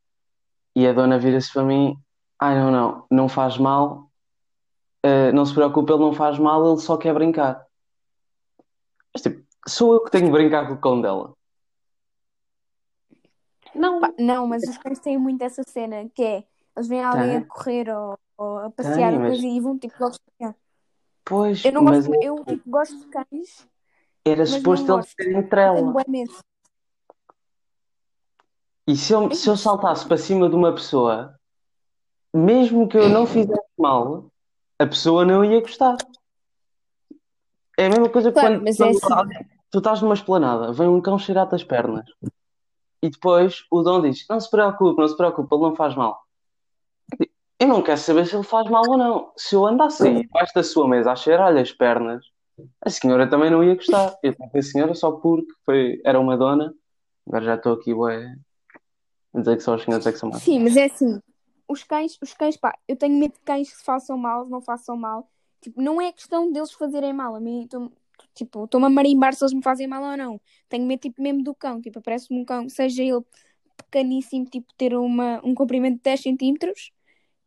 E 0.74 0.86
a 0.86 0.92
dona 0.92 1.18
vira-se 1.18 1.52
para 1.52 1.62
mim, 1.64 1.96
ai 2.38 2.54
não, 2.56 2.70
não, 2.70 3.06
não 3.10 3.28
faz 3.28 3.58
mal, 3.58 4.10
eh, 5.02 5.30
não 5.32 5.44
se 5.46 5.54
preocupe, 5.54 5.92
ele 5.92 6.00
não 6.02 6.12
faz 6.12 6.38
mal, 6.38 6.66
ele 6.66 6.80
só 6.80 6.96
quer 6.96 7.14
brincar. 7.14 7.64
Mas 9.12 9.22
tipo, 9.22 9.44
sou 9.68 9.94
eu 9.94 10.04
que 10.04 10.10
tenho 10.10 10.26
que 10.26 10.32
brincar 10.32 10.66
com 10.66 10.74
o 10.74 10.80
cão 10.80 11.00
dela. 11.00 11.34
Não, 13.74 14.00
pá, 14.00 14.12
não, 14.18 14.46
mas 14.46 14.62
os 14.62 14.78
cães 14.78 14.98
têm 14.98 15.18
muito 15.18 15.42
essa 15.42 15.62
cena 15.62 16.08
que 16.14 16.22
é 16.22 16.44
eles 16.76 16.88
veem 16.88 17.04
alguém 17.04 17.36
a 17.36 17.44
correr 17.44 17.88
ou, 17.88 18.18
ou 18.36 18.58
a 18.58 18.70
passear 18.70 19.10
tem, 19.10 19.18
mas, 19.20 19.40
e 19.40 19.60
vão 19.60 19.78
tipo 19.78 19.94
logo 20.00 20.16
passear. 20.26 20.56
pois, 21.24 21.64
Eu 21.64 21.72
não 21.72 21.84
mas 21.84 22.06
gosto, 22.06 22.24
eu 22.24 22.44
tipo, 22.44 22.70
gosto 22.70 22.98
de 22.98 23.06
cães, 23.06 23.68
era 24.24 24.38
mas 24.38 24.50
suposto 24.50 24.92
eles 24.92 25.14
terem 25.14 25.32
Tenho 25.34 25.48
trela. 25.48 25.94
E 28.86 28.96
se 28.96 29.12
eu, 29.12 29.28
É 29.30 29.34
se 29.34 29.48
eu 29.48 29.56
saltasse 29.56 30.06
para 30.06 30.16
cima 30.16 30.48
de 30.48 30.54
uma 30.54 30.72
pessoa, 30.72 31.34
mesmo 32.32 32.88
que 32.88 32.98
eu 32.98 33.08
não 33.08 33.26
fizesse 33.26 33.62
mal, 33.78 34.26
a 34.78 34.86
pessoa 34.86 35.24
não 35.24 35.44
ia 35.44 35.60
gostar. 35.60 35.96
É 37.78 37.86
a 37.86 37.88
mesma 37.88 38.08
coisa 38.08 38.30
que 38.30 38.38
Claro, 38.38 38.56
quando, 38.56 38.64
mas 38.64 38.78
é 38.80 38.84
quando 38.84 39.32
assim. 39.32 39.44
tu 39.70 39.78
estás 39.78 40.02
numa 40.02 40.14
esplanada, 40.14 40.72
vem 40.72 40.86
um 40.86 41.00
cão 41.00 41.18
cheirar-te 41.18 41.54
as 41.54 41.64
pernas 41.64 42.04
e 43.04 43.10
depois 43.10 43.66
o 43.70 43.82
Dom 43.82 44.00
diz: 44.00 44.24
Não 44.30 44.40
se 44.40 44.50
preocupe, 44.50 44.98
não 44.98 45.06
se 45.06 45.14
preocupe, 45.16 45.54
ele 45.54 45.62
não 45.62 45.76
faz 45.76 45.94
mal. 45.94 46.22
Eu 47.58 47.68
não 47.68 47.82
quero 47.82 47.98
saber 47.98 48.26
se 48.26 48.34
ele 48.34 48.42
faz 48.44 48.68
mal 48.70 48.82
ou 48.88 48.96
não. 48.96 49.32
Se 49.36 49.54
eu 49.54 49.66
andasse 49.66 50.06
aí 50.06 50.22
debaixo 50.22 50.54
da 50.54 50.62
sua 50.62 50.88
mesa 50.88 51.12
a 51.12 51.16
cheirar-lhe 51.16 51.60
as 51.60 51.70
pernas, 51.70 52.24
a 52.80 52.88
senhora 52.88 53.28
também 53.28 53.50
não 53.50 53.62
ia 53.62 53.74
gostar. 53.74 54.16
Eu 54.22 54.34
a 54.54 54.62
senhora 54.62 54.94
só 54.94 55.12
porque 55.12 55.52
foi, 55.66 56.00
era 56.02 56.18
uma 56.18 56.36
dona. 56.36 56.72
Agora 57.26 57.44
já 57.44 57.54
estou 57.56 57.74
aqui, 57.74 57.92
ué, 57.92 58.34
dizer 59.42 59.56
que 59.56 59.62
só 59.62 59.74
os 59.74 59.82
senhores 59.82 60.06
é 60.06 60.12
que 60.12 60.18
são 60.18 60.30
mais. 60.30 60.42
Sim, 60.42 60.60
mas 60.60 60.76
é 60.76 60.84
assim. 60.84 61.20
Os 61.66 61.82
cães, 61.82 62.18
os 62.22 62.34
cães, 62.34 62.56
pá, 62.56 62.76
eu 62.86 62.96
tenho 62.96 63.16
medo 63.18 63.32
de 63.32 63.40
cães 63.40 63.70
que 63.70 63.78
se 63.78 63.84
façam 63.84 64.16
mal, 64.18 64.46
não 64.46 64.60
façam 64.60 64.96
mal. 64.96 65.28
Tipo, 65.60 65.80
não 65.80 66.00
é 66.00 66.12
questão 66.12 66.52
deles 66.52 66.72
fazerem 66.72 67.12
mal. 67.12 67.34
A 67.34 67.40
mim, 67.40 67.66
tô- 67.68 67.90
tipo, 68.34 68.64
estou-me 68.64 68.86
a 68.86 68.90
marimbar 68.90 69.34
se 69.34 69.42
eles 69.42 69.54
me 69.54 69.62
fazem 69.62 69.86
mal 69.86 70.02
ou 70.02 70.16
não. 70.16 70.40
Tenho 70.68 70.84
medo, 70.86 71.00
tipo, 71.00 71.22
mesmo 71.22 71.42
do 71.42 71.54
cão. 71.54 71.80
Tipo, 71.80 72.02
parece-me 72.02 72.38
um 72.40 72.44
cão, 72.44 72.68
seja 72.68 73.02
ele 73.02 73.22
pequeníssimo, 73.76 74.44
tipo, 74.44 74.66
ter 74.76 74.94
uma, 74.94 75.40
um 75.42 75.54
comprimento 75.54 75.96
de 75.96 76.02
10 76.02 76.20
centímetros. 76.20 76.90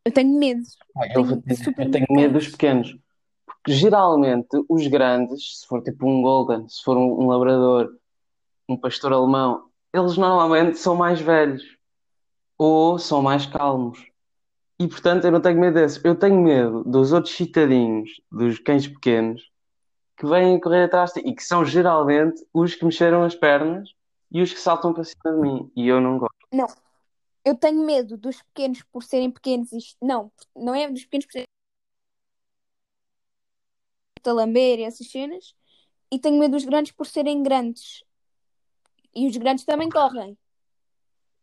Eu 0.03 0.11
tenho 0.11 0.37
medo. 0.37 0.61
Ah, 0.95 1.05
eu, 1.13 1.25
Tenho 1.27 1.41
dizer, 1.45 1.73
eu 1.77 1.91
tenho 1.91 2.07
medo 2.09 2.33
dos 2.33 2.47
pequenos. 2.47 2.97
Porque 3.45 3.71
geralmente 3.71 4.47
os 4.67 4.87
grandes, 4.87 5.59
se 5.59 5.67
for 5.67 5.83
tipo 5.83 6.07
um 6.07 6.21
Golden, 6.21 6.67
se 6.67 6.81
for 6.83 6.97
um, 6.97 7.23
um 7.23 7.27
labrador, 7.27 7.95
um 8.67 8.75
pastor 8.75 9.13
alemão, 9.13 9.69
eles 9.93 10.17
normalmente 10.17 10.77
são 10.77 10.95
mais 10.95 11.21
velhos 11.21 11.76
ou 12.57 12.97
são 12.97 13.21
mais 13.21 13.45
calmos. 13.45 14.05
E 14.79 14.87
portanto 14.87 15.25
eu 15.25 15.31
não 15.31 15.41
tenho 15.41 15.59
medo 15.59 15.73
desses. 15.75 16.03
Eu 16.03 16.15
tenho 16.15 16.41
medo 16.41 16.83
dos 16.83 17.11
outros 17.11 17.35
citadinhos, 17.35 18.21
dos 18.31 18.59
cães 18.59 18.87
pequenos, 18.87 19.41
que 20.15 20.25
vêm 20.25 20.59
correr 20.59 20.83
atrás 20.83 21.11
de 21.13 21.21
ti 21.21 21.29
e 21.29 21.35
que 21.35 21.43
são 21.43 21.65
geralmente 21.65 22.45
os 22.53 22.75
que 22.75 22.85
mexeram 22.85 23.23
as 23.23 23.35
pernas 23.35 23.89
e 24.31 24.41
os 24.41 24.53
que 24.53 24.59
saltam 24.59 24.93
para 24.93 25.03
cima 25.03 25.33
de 25.33 25.39
mim. 25.39 25.71
E 25.75 25.87
eu 25.87 25.99
não 25.99 26.19
gosto. 26.19 26.33
Não, 26.51 26.67
eu 27.43 27.55
tenho 27.55 27.83
medo 27.85 28.17
dos 28.17 28.41
pequenos 28.41 28.83
por 28.83 29.03
serem 29.03 29.31
pequenos. 29.31 29.71
Isto, 29.71 29.97
não, 30.01 30.31
não 30.55 30.75
é 30.75 30.89
dos 30.89 31.03
pequenos 31.03 31.25
por 31.25 31.31
serem 31.33 31.47
a 34.25 34.59
e 34.59 34.83
essas 34.83 35.09
cenas. 35.09 35.55
E 36.11 36.19
tenho 36.19 36.37
medo 36.37 36.51
dos 36.51 36.65
grandes 36.65 36.91
por 36.91 37.05
serem 37.05 37.41
grandes. 37.41 38.03
E 39.15 39.27
os 39.27 39.37
grandes 39.37 39.65
também 39.65 39.89
correm. 39.89 40.37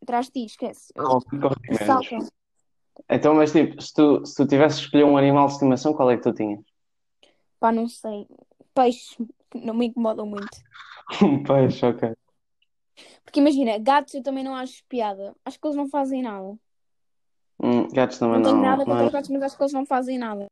Atrás 0.04 0.26
de 0.26 0.32
ti, 0.32 0.44
esquece. 0.44 0.92
Menos. 0.92 1.86
Saltam. 1.86 2.18
Então, 3.08 3.34
mas 3.34 3.52
tipo, 3.52 3.80
se 3.80 3.92
tu, 3.94 4.24
se 4.26 4.34
tu 4.36 4.46
tivesses 4.46 4.78
de 4.80 4.84
escolher 4.84 5.04
um 5.04 5.16
animal 5.16 5.46
de 5.46 5.54
estimação, 5.54 5.94
qual 5.94 6.10
é 6.10 6.16
que 6.16 6.22
tu 6.22 6.32
tinhas? 6.34 6.60
Pá, 7.58 7.72
não 7.72 7.88
sei. 7.88 8.26
Peixes 8.74 9.16
não 9.54 9.72
me 9.72 9.86
incomodam 9.86 10.26
muito. 10.26 10.46
Um 11.22 11.42
peixe, 11.42 11.86
ok. 11.86 12.12
Porque 13.24 13.40
imagina, 13.40 13.78
gatos 13.78 14.12
eu 14.14 14.22
também 14.22 14.44
não 14.44 14.54
acho 14.54 14.84
piada. 14.88 15.34
Acho 15.42 15.58
que 15.58 15.66
eles 15.66 15.76
não 15.76 15.88
fazem 15.88 16.22
nada. 16.22 16.54
Hum, 17.58 17.88
gatos 17.88 18.18
também 18.18 18.36
Não 18.36 18.42
tenho 18.42 18.56
não. 18.56 18.62
nada 18.62 18.84
não 18.84 18.92
contra 18.92 19.04
é- 19.04 19.06
os 19.06 19.12
gatos, 19.12 19.30
mas 19.30 19.42
acho 19.42 19.56
que 19.56 19.62
eles 19.62 19.72
não 19.72 19.86
fazem 19.86 20.18
nada. 20.18 20.46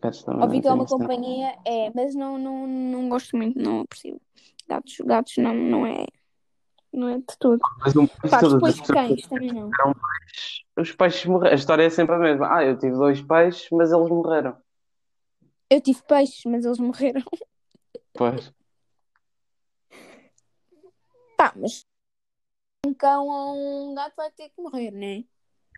Gatos 0.00 0.22
também 0.22 0.40
Óbvio 0.42 0.54
não 0.56 0.62
que 0.62 0.68
é 0.68 0.72
uma 0.72 0.86
tenho 0.86 0.98
companhia, 1.00 1.58
é, 1.64 1.90
mas 1.92 2.14
não, 2.14 2.38
não, 2.38 2.66
não 2.68 3.08
gosto 3.08 3.36
muito, 3.36 3.58
não 3.60 3.80
aprecio. 3.80 4.20
Gatos, 4.68 4.96
gatos 5.00 5.36
não, 5.38 5.54
não 5.54 5.86
é. 5.86 6.04
Não 6.92 7.08
é 7.08 7.18
de 7.18 7.38
tudo. 7.38 7.60
Mas 7.80 7.94
um 7.96 8.06
Pá, 8.06 8.40
depois 8.40 8.80
pessoas 8.80 8.90
cães 8.90 9.26
também 9.26 9.52
não. 9.52 9.70
os 10.76 10.92
peixes 10.92 11.26
morreram. 11.26 11.52
A 11.52 11.54
história 11.54 11.82
é 11.82 11.90
sempre 11.90 12.14
a 12.14 12.18
mesma. 12.18 12.56
Ah, 12.56 12.64
eu 12.64 12.78
tive 12.78 12.96
dois 12.96 13.20
peixes, 13.20 13.68
mas 13.70 13.92
eles 13.92 14.08
morreram. 14.08 14.56
Eu 15.70 15.80
tive 15.80 16.02
peixes, 16.02 16.42
mas 16.46 16.64
eles 16.64 16.78
morreram. 16.78 17.22
Pois. 18.14 18.52
Pá, 21.36 21.52
mas 21.54 21.86
um 22.84 22.94
cão 22.94 23.28
ou 23.28 23.90
um 23.90 23.94
gato 23.94 24.14
vai 24.16 24.30
ter 24.30 24.48
que 24.48 24.60
morrer, 24.60 24.90
né? 24.90 25.24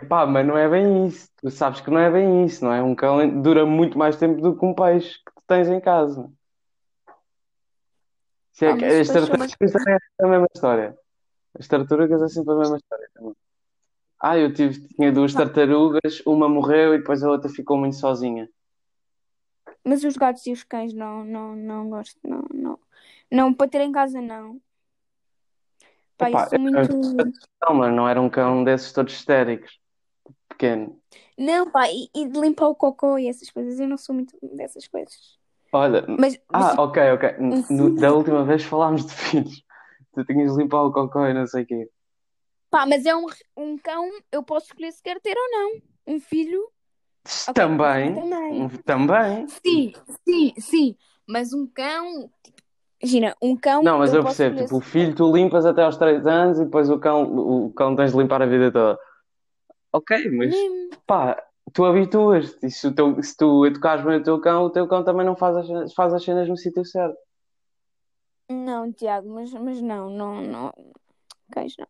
Pá, 0.08 0.24
mas 0.26 0.46
não 0.46 0.56
é 0.56 0.68
bem 0.68 1.06
isso. 1.06 1.28
Tu 1.36 1.50
sabes 1.50 1.80
que 1.80 1.90
não 1.90 1.98
é 1.98 2.10
bem 2.10 2.44
isso, 2.44 2.64
não 2.64 2.72
é? 2.72 2.82
Um 2.82 2.94
cão 2.94 3.42
dura 3.42 3.66
muito 3.66 3.98
mais 3.98 4.16
tempo 4.16 4.40
do 4.40 4.56
que 4.56 4.64
um 4.64 4.72
peixe 4.72 5.18
que 5.18 5.34
tu 5.34 5.42
tens 5.46 5.68
em 5.68 5.80
casa. 5.80 6.30
Se 8.60 8.66
é 8.66 8.72
Ah, 8.72 8.74
as 9.00 9.08
tartarugas 9.08 9.56
também 9.56 9.94
é 9.94 10.24
a 10.24 10.28
mesma 10.28 10.46
história. 10.54 10.98
As 11.58 11.66
tartarugas 11.66 12.20
é 12.20 12.28
sempre 12.28 12.52
a 12.52 12.56
mesma 12.58 12.76
história 12.76 13.08
também. 13.14 13.34
Ah, 14.20 14.36
eu 14.36 14.52
tive, 14.52 14.86
tinha 14.88 15.10
duas 15.10 15.32
tartarugas, 15.32 16.22
uma 16.26 16.46
morreu 16.46 16.94
e 16.94 16.98
depois 16.98 17.22
a 17.22 17.30
outra 17.30 17.48
ficou 17.48 17.78
muito 17.78 17.96
sozinha. 17.96 18.50
mas 19.82 20.04
os 20.04 20.14
gatos 20.14 20.46
e 20.46 20.52
os 20.52 20.62
cães 20.62 20.92
não, 20.92 21.24
não, 21.24 21.56
não 21.56 21.88
gosto, 21.88 22.20
não, 22.22 22.44
não. 22.52 22.78
Não, 23.32 23.54
para 23.54 23.66
ter 23.66 23.80
em 23.80 23.92
casa 23.92 24.20
não. 24.20 24.60
Pá, 26.18 26.28
Epá, 26.28 26.48
sou 26.48 26.58
eu- 26.58 26.70
muito. 26.70 26.94
não, 27.66 27.74
mas 27.74 27.94
não 27.94 28.06
era 28.06 28.20
um 28.20 28.28
cão 28.28 28.62
desses 28.62 28.92
todos 28.92 29.14
histéricos, 29.14 29.80
pequeno. 30.50 31.00
Não, 31.38 31.70
pá, 31.70 31.88
e, 31.90 32.10
e 32.14 32.28
de 32.28 32.38
limpar 32.38 32.66
o 32.68 32.74
cocô 32.74 33.16
e 33.16 33.26
essas 33.26 33.48
coisas, 33.48 33.80
eu 33.80 33.88
não 33.88 33.96
sou 33.96 34.14
muito 34.14 34.36
dessas 34.54 34.86
coisas. 34.86 35.39
Olha, 35.72 36.04
Mas, 36.18 36.38
ah, 36.52 36.74
ok, 36.82 37.02
ok. 37.12 37.36
No- 37.70 37.90
da 37.90 38.12
última 38.12 38.44
vez 38.44 38.64
falámos 38.64 39.06
de 39.06 39.12
filhos. 39.12 39.62
Tu 40.12 40.24
tinhas 40.24 40.52
de 40.56 40.62
limpar 40.62 40.82
o 40.82 40.92
cocó 40.92 41.24
e 41.26 41.32
não 41.34 41.46
sei 41.46 41.62
o 41.62 41.66
quê. 41.66 41.88
Pá, 42.68 42.84
mas 42.84 43.06
é 43.06 43.14
um, 43.14 43.26
um 43.56 43.78
cão, 43.78 44.08
eu 44.32 44.42
posso 44.42 44.66
escolher 44.66 44.90
se 44.92 45.00
quero 45.02 45.20
ter 45.20 45.36
ou 45.36 45.50
não. 45.52 45.70
Um 46.14 46.20
filho, 46.20 46.60
ok, 46.60 46.64
um 46.64 47.52
filho 47.52 47.54
Também, 47.54 48.14
também. 48.14 48.68
também. 48.84 49.48
Sim, 49.48 49.92
sim, 50.28 50.54
sim. 50.58 50.96
Mas 51.28 51.52
um 51.52 51.64
cão, 51.66 52.28
imagina, 53.00 53.36
um 53.40 53.56
cão 53.56 53.82
Não, 53.84 53.98
mas 53.98 54.10
eu 54.10 54.16
eu 54.18 54.24
percebo, 54.24 54.56
tipo, 54.56 54.76
o 54.76 54.80
filho 54.80 55.14
tu 55.14 55.32
limpas 55.32 55.64
até 55.64 55.82
aos 55.82 55.96
3 55.96 56.26
anos 56.26 56.58
e 56.58 56.64
depois 56.64 56.90
o 56.90 56.98
cão, 56.98 57.22
o 57.22 57.72
cão 57.72 57.94
tens 57.94 58.10
de 58.12 58.18
limpar 58.18 58.42
a 58.42 58.46
vida 58.46 58.72
toda. 58.72 58.98
Ok, 59.92 60.30
mas 60.32 60.48
mesmo. 60.50 60.90
pá, 61.06 61.40
tu 61.72 61.84
habituas-te. 61.84 62.66
E 62.66 62.70
se, 62.70 62.92
teu, 62.92 63.22
se 63.22 63.36
tu 63.36 63.66
educares 63.66 64.04
bem 64.04 64.16
o 64.16 64.22
teu 64.22 64.40
cão, 64.40 64.64
o 64.64 64.70
teu 64.70 64.86
cão 64.88 65.04
também 65.04 65.24
não 65.24 65.36
faz 65.36 65.56
as, 65.56 65.94
faz 65.94 66.12
as 66.14 66.24
cenas 66.24 66.48
no 66.48 66.56
sítio 66.56 66.84
certo. 66.84 67.16
Não, 68.48 68.92
Tiago, 68.92 69.28
mas, 69.28 69.52
mas 69.52 69.80
não, 69.80 70.10
não, 70.10 70.40
não. 70.42 70.72
Cães 71.52 71.74
não. 71.78 71.86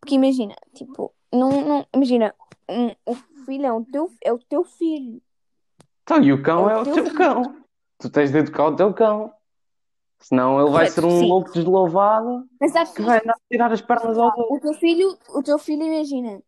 Porque 0.00 0.14
imagina, 0.14 0.54
tipo, 0.74 1.12
não, 1.32 1.50
não, 1.62 1.86
imagina, 1.94 2.34
um, 2.68 2.90
o 3.04 3.14
filho 3.44 3.66
é 3.66 3.72
o 3.72 3.84
teu, 3.84 4.12
é 4.22 4.32
o 4.32 4.38
teu 4.38 4.64
filho. 4.64 5.20
Então, 6.02 6.22
e 6.22 6.32
o 6.32 6.38
É 6.38 6.42
cão 6.42 6.70
é 6.70 6.78
o 6.78 6.82
o 6.82 6.84
teu 6.84 7.04
teu 7.04 7.14
cão. 7.14 7.56
Tu 7.98 8.10
tens 8.10 8.30
de 8.30 8.38
educar 8.38 8.66
o 8.66 8.76
teu 8.76 8.92
cão. 8.94 9.32
Senão 10.20 10.60
ele 10.60 10.70
vai 10.70 10.86
ser 10.86 11.02
Correto, 11.02 11.16
um 11.16 11.20
sim. 11.20 11.28
louco 11.28 11.52
deslouvado 11.52 12.48
Mas 12.60 12.72
que 12.94 13.02
vai 13.02 13.18
andar 13.20 13.34
a 13.34 13.48
tirar 13.50 13.72
as 13.72 13.82
pernas 13.82 14.16
ao 14.16 14.32
o 14.50 14.60
teu 14.60 14.72
filho, 14.74 15.18
o 15.28 15.42
teu 15.42 15.58
filho, 15.58 15.82
imagina, 15.82 16.42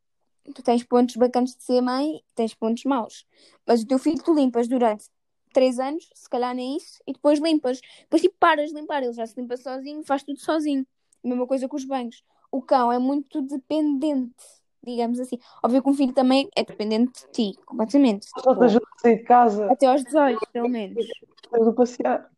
tu 0.52 0.62
tens 0.62 0.84
pontos 0.84 1.16
bacanas 1.16 1.54
de 1.54 1.62
ser 1.62 1.80
mãe, 1.80 2.22
tens 2.34 2.54
pontos 2.54 2.84
maus. 2.84 3.26
Mas 3.66 3.82
o 3.82 3.86
teu 3.86 3.98
filho 3.98 4.22
tu 4.22 4.34
limpas 4.34 4.68
durante 4.68 5.06
três 5.52 5.78
anos, 5.78 6.08
se 6.14 6.28
calhar 6.28 6.54
nem 6.54 6.76
isso, 6.76 7.02
e 7.06 7.12
depois 7.12 7.38
limpas. 7.40 7.80
Depois 8.00 8.22
tipo 8.22 8.36
paras 8.38 8.70
de 8.70 8.76
limpar, 8.76 9.02
ele 9.02 9.12
já 9.12 9.26
se 9.26 9.38
limpa 9.40 9.56
sozinho, 9.56 10.02
faz 10.04 10.22
tudo 10.22 10.38
sozinho. 10.38 10.86
Mesma 11.22 11.46
coisa 11.46 11.68
com 11.68 11.76
os 11.76 11.84
banhos. 11.84 12.22
O 12.50 12.62
cão 12.62 12.92
é 12.92 12.98
muito 12.98 13.42
dependente, 13.42 14.34
digamos 14.82 15.20
assim. 15.20 15.38
Óbvio 15.62 15.82
que 15.82 15.90
um 15.90 15.94
filho 15.94 16.12
também 16.12 16.48
é 16.56 16.62
dependente 16.62 17.26
de 17.26 17.32
ti, 17.32 17.58
completamente. 17.64 18.26
Só 18.28 18.54
te 18.54 18.64
ajuda 18.64 18.86
a 18.96 19.00
sair 19.00 19.16
de 19.16 19.24
casa, 19.24 19.70
até 19.70 19.86
aos 19.86 20.04
18, 20.04 20.40
pelo 20.52 20.68
menos. 20.68 21.06
tens 21.50 21.64
de 21.66 21.72
passear. 21.72 22.30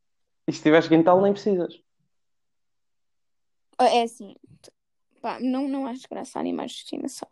E 0.46 0.52
se 0.52 0.62
tiveres 0.62 0.88
quintal, 0.88 1.20
nem 1.20 1.32
precisas. 1.32 1.80
É 3.78 4.02
assim, 4.02 4.34
pá, 5.22 5.38
não, 5.40 5.68
não 5.68 5.86
acho 5.86 6.08
graça 6.10 6.38
a 6.38 6.40
animais 6.40 6.72
de 6.72 6.78
estimação. 6.78 7.28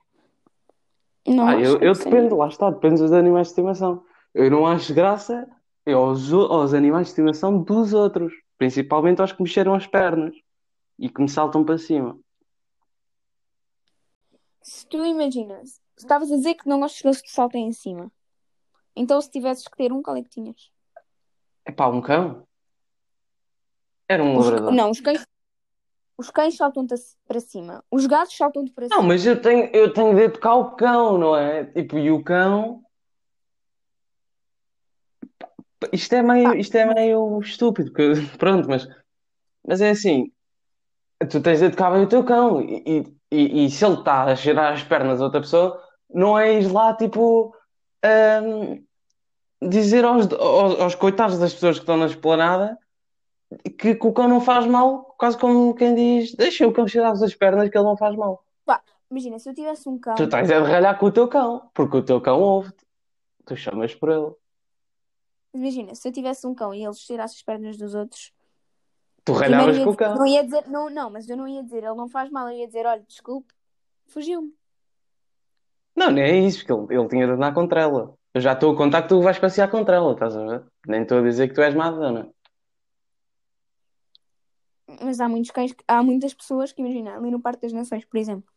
Não 1.29 1.47
Ah, 1.47 1.55
eu, 1.61 1.79
eu 1.81 1.93
dependo, 1.93 2.37
lá 2.37 2.49
está, 2.49 2.71
depende 2.71 3.01
dos 3.03 3.13
animais 3.13 3.49
de 3.49 3.53
estimação. 3.53 4.05
Eu 4.35 4.51
não 4.51 4.67
acho 4.67 4.95
graça 4.95 5.49
aos, 5.87 6.33
aos 6.33 6.75
animais 6.75 7.07
de 7.07 7.11
estimação 7.11 7.63
dos 7.63 7.93
outros, 7.93 8.33
principalmente 8.57 9.21
aos 9.21 9.33
que 9.33 9.43
mexeram 9.43 9.75
as 9.75 9.87
pernas 9.87 10.35
e 10.99 11.09
que 11.09 11.21
me 11.21 11.29
saltam 11.29 11.65
para 11.65 11.79
cima. 11.79 12.19
Se 14.63 14.87
tu 14.87 15.05
imaginas, 15.05 15.81
estavas 15.97 16.31
a 16.31 16.37
dizer 16.37 16.55
que 16.55 16.69
não 16.69 16.81
gostas 16.81 17.01
que 17.01 17.09
eles 17.09 17.23
te 17.23 17.31
saltem 17.31 17.67
em 17.69 17.73
cima. 17.73 18.13
Então, 18.95 19.21
se 19.21 19.31
tivesses 19.31 19.67
que 19.67 19.77
ter 19.77 19.93
um, 19.93 20.03
qual 20.03 20.17
é 20.17 20.23
que 20.23 20.29
tinhas? 20.29 20.71
É 21.65 21.71
pá, 21.73 21.87
um 21.89 22.01
cão? 22.03 22.47
Era 24.09 24.23
um 24.23 24.37
Os, 24.37 24.47
labrador. 24.47 24.73
não, 24.73 24.91
os 24.91 25.01
cães, 25.01 25.25
os 26.19 26.31
cães 26.31 26.57
saltam-te 26.57 26.95
para 27.27 27.39
cima. 27.39 27.85
Os 27.89 28.05
gatos 28.07 28.37
saltam-te 28.37 28.73
para 28.73 28.89
Não, 28.89 28.97
cima. 28.97 29.09
mas 29.09 29.25
eu 29.25 29.41
tenho, 29.41 29.71
eu 29.73 29.93
tenho 29.93 30.17
de 30.17 30.23
educar 30.23 30.57
o 30.57 30.73
cão, 30.73 31.17
não 31.17 31.37
é? 31.37 31.65
Tipo, 31.67 31.97
e 31.97 32.11
o 32.11 32.23
cão. 32.25 32.83
Isto 35.93 36.15
é 36.17 36.23
meio, 36.23 36.55
isto 36.57 36.75
é 36.75 36.93
meio 36.93 37.39
estúpido, 37.39 37.93
porque, 37.93 38.15
pronto, 38.37 38.69
mas, 38.69 38.89
mas 39.65 39.81
é 39.81 39.91
assim, 39.91 40.33
tu 41.31 41.41
tens 41.41 41.61
de 41.61 41.67
educar 41.67 41.93
bem 41.93 42.03
o 42.03 42.09
teu 42.09 42.25
cão 42.25 42.61
e, 42.61 43.05
e, 43.31 43.65
e 43.67 43.71
se 43.71 43.85
ele 43.85 43.95
está 43.95 44.25
a 44.25 44.35
cheirar 44.35 44.73
as 44.73 44.83
pernas 44.83 45.21
a 45.21 45.25
outra 45.25 45.41
pessoa, 45.41 45.81
não 46.13 46.37
é 46.37 46.61
ir 46.61 46.73
lá, 46.73 46.95
tipo, 46.97 47.55
hum, 48.43 48.85
dizer 49.63 50.05
aos, 50.05 50.27
aos, 50.33 50.81
aos 50.81 50.95
coitados 50.97 51.39
das 51.39 51.55
pessoas 51.55 51.77
que 51.77 51.83
estão 51.83 51.97
na 51.97 52.07
esplanada 52.07 52.77
que, 53.79 53.95
que 53.95 54.07
o 54.07 54.13
cão 54.13 54.29
não 54.29 54.41
faz 54.41 54.67
mal, 54.67 55.15
quase 55.19 55.39
como 55.39 55.75
quem 55.75 55.95
diz, 55.95 56.35
deixa 56.35 56.67
o 56.67 56.73
cão 56.73 56.87
cheirar 56.87 57.13
as 57.13 57.35
pernas 57.35 57.69
que 57.69 57.77
ele 57.79 57.85
não 57.85 57.97
faz 57.97 58.15
mal. 58.17 58.45
pá, 58.65 58.83
imagina, 59.11 59.39
se 59.39 59.49
eu 59.49 59.55
tivesse 59.55 59.89
um 59.89 59.99
cão, 59.99 60.15
Tu 60.15 60.29
tens 60.29 60.51
é 60.51 60.61
de 60.61 60.67
ralhar 60.69 60.99
com 60.99 61.07
o 61.07 61.13
teu 61.13 61.27
cão, 61.29 61.71
porque 61.75 61.97
o 61.97 62.03
teu 62.03 62.21
cão 62.21 62.41
ouve-te. 62.41 62.87
Tu 63.47 63.57
chamas 63.57 63.95
por 63.95 64.11
ele. 64.11 64.33
imagina, 65.55 65.95
se 65.95 66.07
eu 66.07 66.13
tivesse 66.13 66.47
um 66.47 66.55
cão 66.55 66.75
e 66.75 66.83
ele 66.83 66.91
estirasse 66.93 67.37
as 67.37 67.43
pernas 67.43 67.77
dos 67.79 67.95
outros, 67.95 68.33
Tu 69.25 69.33
ralhavas 69.33 69.79
com 69.79 69.91
o 69.91 69.97
cão. 69.97 70.15
não 70.15 70.27
ia 70.27 70.45
dizer, 70.45 70.67
não, 70.69 70.91
não, 70.91 71.11
mas 71.11 71.29
eu 71.29 71.37
não 71.37 71.49
ia 71.49 71.63
dizer, 71.63 71.79
ele 71.85 71.95
não 71.95 72.09
faz 72.09 72.31
mal, 72.31 72.49
eu 72.49 72.57
ia 72.59 72.67
dizer, 72.67 72.85
olha, 72.87 73.03
desculpe, 73.07 73.53
fugiu-me. 74.07 74.53
Não, 75.97 76.11
nem 76.11 76.25
é 76.25 76.37
isso, 76.39 76.59
porque 76.65 76.73
ele, 76.93 77.01
ele 77.01 77.09
tinha 77.09 77.27
de 77.27 77.33
andar 77.33 77.53
contra 77.53 77.81
ela. 77.81 78.15
Eu 78.33 78.41
já 78.41 78.53
estou 78.53 78.73
a 78.73 78.77
contar 78.77 79.03
que 79.03 79.09
tu 79.09 79.21
vais 79.21 79.39
passear 79.39 79.69
contra 79.71 79.97
ela, 79.97 80.13
estás 80.13 80.37
a 80.37 80.45
ver? 80.47 80.63
Nem 80.87 81.03
estou 81.03 81.19
a 81.19 81.23
dizer 81.23 81.49
que 81.49 81.55
tu 81.55 81.61
és 81.63 81.75
má 81.75 81.91
dona. 81.91 82.31
Mas 85.03 85.21
há 85.21 85.29
muitos 85.29 85.51
cães, 85.51 85.73
que- 85.73 85.85
há 85.87 86.03
muitas 86.03 86.33
pessoas 86.33 86.73
que, 86.73 86.81
imagina, 86.81 87.17
ali 87.17 87.31
no 87.31 87.41
Parque 87.41 87.63
das 87.63 87.73
Nações, 87.73 88.05
por 88.05 88.17
exemplo, 88.17 88.51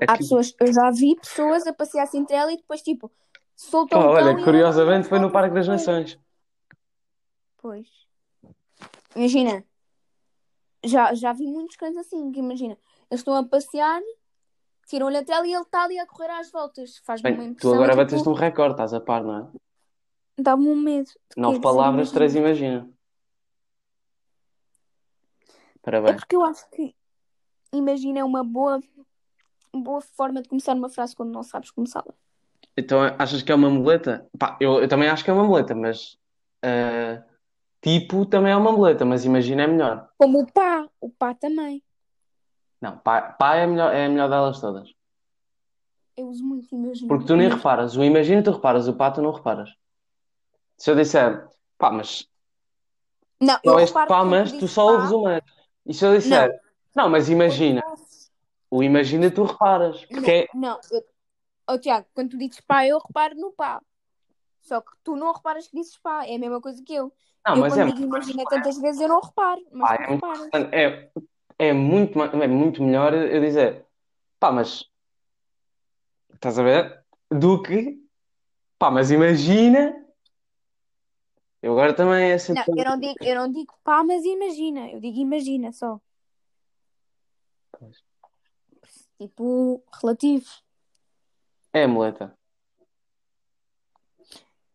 É 0.00 0.04
há 0.06 0.16
pessoas, 0.16 0.54
eu 0.60 0.72
já 0.72 0.90
vi 0.90 1.16
pessoas 1.16 1.66
a 1.66 1.72
passear-se 1.72 2.16
entre 2.16 2.36
ela 2.36 2.52
e 2.52 2.56
depois, 2.56 2.82
tipo, 2.82 3.10
soltam 3.56 4.00
pá, 4.00 4.06
o 4.06 4.14
cão 4.14 4.24
olha, 4.26 4.44
curiosamente 4.44 5.08
foi 5.08 5.18
no 5.18 5.30
Parque 5.30 5.54
das. 5.54 5.66
Nações. 5.66 6.18
Pois. 7.56 7.88
Imagina, 9.16 9.64
já, 10.84 11.12
já 11.14 11.32
vi 11.32 11.46
muitos 11.46 11.76
cães 11.76 11.96
assim, 11.96 12.30
que 12.30 12.38
imagina, 12.38 12.78
eles 13.10 13.20
estão 13.20 13.34
a 13.34 13.42
passear, 13.44 14.00
tiram-lhe 14.86 15.16
a 15.16 15.24
tela 15.24 15.46
e 15.46 15.52
ele 15.52 15.62
está 15.62 15.84
ali 15.84 15.98
a 15.98 16.06
correr 16.06 16.30
às 16.30 16.50
voltas. 16.50 17.02
Uma 17.08 17.16
Bem, 17.22 17.34
tu 17.36 17.42
impressão, 17.44 17.74
agora 17.74 17.92
tipo, 17.92 18.02
bateste 18.04 18.28
um 18.28 18.32
recorde, 18.34 18.74
estás 18.74 18.94
a 18.94 19.00
par, 19.00 19.24
não 19.24 19.36
é? 19.36 19.48
dá-me 20.38 20.68
um 20.68 20.76
medo. 20.76 21.10
Nove? 21.36 21.54
Dizer, 21.54 21.62
palavras, 21.62 22.10
três 22.12 22.34
imagina. 22.34 22.88
Imagina. 25.86 25.98
É 25.98 26.02
Parabéns. 26.02 26.16
porque 26.16 26.36
eu 26.36 26.44
acho 26.44 26.68
que 26.70 26.94
imagina 27.72 28.20
é 28.20 28.24
uma 28.24 28.44
boa, 28.44 28.80
boa 29.72 30.00
forma 30.00 30.42
de 30.42 30.48
começar 30.48 30.74
uma 30.74 30.88
frase 30.88 31.14
quando 31.14 31.32
não 31.32 31.42
sabes 31.42 31.70
começá-la. 31.70 32.14
Então 32.76 33.00
achas 33.18 33.42
que 33.42 33.50
é 33.50 33.54
uma 33.54 33.70
muleta? 33.70 34.28
Pá, 34.38 34.56
eu, 34.60 34.80
eu 34.80 34.88
também 34.88 35.08
acho 35.08 35.24
que 35.24 35.30
é 35.30 35.32
uma 35.32 35.44
muleta, 35.44 35.74
mas 35.74 36.18
ah, 36.62 37.22
tipo 37.80 38.26
também 38.26 38.52
é 38.52 38.56
uma 38.56 38.72
muleta, 38.72 39.04
mas 39.04 39.24
imagina 39.24 39.62
é 39.62 39.66
melhor. 39.66 40.08
Como 40.18 40.40
o 40.40 40.52
pá, 40.52 40.86
o 41.00 41.10
pá 41.10 41.34
também. 41.34 41.82
Não, 42.80 42.98
pá, 42.98 43.22
pá 43.22 43.56
é 43.56 43.64
a 43.64 43.66
melhor, 43.66 43.94
é 43.94 44.04
a 44.04 44.08
melhor 44.08 44.28
delas 44.28 44.60
todas. 44.60 44.92
Eu 46.16 46.28
uso 46.28 46.44
muito 46.44 46.74
imagina. 46.74 47.08
Porque 47.08 47.26
tu 47.26 47.36
nem 47.36 47.48
reparas. 47.48 47.96
O 47.96 48.04
imagina 48.04 48.42
tu 48.42 48.52
reparas, 48.52 48.88
o 48.88 48.94
pá 48.94 49.10
tu 49.10 49.22
não 49.22 49.32
reparas. 49.32 49.70
Se 50.76 50.90
eu 50.90 50.96
disser, 50.96 51.46
pá, 51.78 51.90
mas 51.90 52.28
Não, 53.40 53.58
eu 53.64 53.72
só 53.72 53.78
este 53.80 53.94
pá, 54.06 54.24
mas 54.24 54.52
tu 54.52 54.68
só 54.68 54.92
ouves 54.92 55.10
o 55.10 55.22
mas. 55.22 55.55
E 55.86 55.94
se 55.94 56.04
eu 56.04 56.16
disser, 56.16 56.48
não, 56.94 57.04
não, 57.04 57.10
mas 57.10 57.28
imagina, 57.28 57.82
o 58.70 58.82
imagina 58.82 59.30
tu 59.30 59.44
reparas. 59.44 60.04
Porque 60.04 60.30
é, 60.30 60.48
não, 60.52 60.60
não. 60.60 60.80
Eu, 60.90 61.04
oh, 61.70 61.78
Tiago, 61.78 62.06
quando 62.12 62.30
tu 62.30 62.38
dizes 62.38 62.60
pá, 62.60 62.86
eu 62.86 62.98
reparo 62.98 63.36
no 63.36 63.52
pá. 63.52 63.80
Só 64.62 64.80
que 64.80 64.90
tu 65.04 65.14
não 65.14 65.32
reparas 65.32 65.68
que 65.68 65.76
dizes 65.76 65.96
pá, 65.98 66.26
é 66.26 66.34
a 66.34 66.38
mesma 66.38 66.60
coisa 66.60 66.82
que 66.82 66.92
eu. 66.92 67.12
não, 67.46 67.54
eu 67.54 67.60
mas 67.60 67.74
quando 67.74 67.88
é, 67.88 67.92
digo 67.92 68.08
imagina 68.08 68.44
tantas 68.50 68.78
vezes 68.80 69.00
eu 69.00 69.08
não 69.08 69.20
reparo, 69.20 69.62
mas 69.70 69.96
tu 69.96 70.02
é 70.02 70.06
reparas. 70.06 70.50
é, 70.72 71.10
é 71.58 71.72
muito, 71.72 72.20
é 72.20 72.46
muito 72.48 72.82
melhor 72.82 73.14
eu 73.14 73.40
dizer, 73.40 73.86
pá, 74.40 74.50
mas 74.50 74.84
estás 76.34 76.58
a 76.58 76.62
ver? 76.64 77.04
Do 77.30 77.62
que, 77.62 78.02
pá, 78.78 78.90
mas 78.90 79.12
imagina. 79.12 80.05
Eu 81.66 81.72
agora 81.72 81.92
também 81.92 82.30
é 82.30 82.38
sempre. 82.38 82.62
Não, 82.68 82.78
eu 82.78 82.84
não 82.84 83.00
digo, 83.00 83.24
eu 83.24 83.34
não 83.34 83.50
digo 83.50 83.74
pá, 83.82 84.04
mas 84.04 84.24
imagina. 84.24 84.88
Eu 84.88 85.00
digo 85.00 85.18
imagina 85.18 85.72
só. 85.72 86.00
Tipo, 89.18 89.82
relativo. 90.00 90.46
É 91.72 91.84
muleta. 91.88 92.38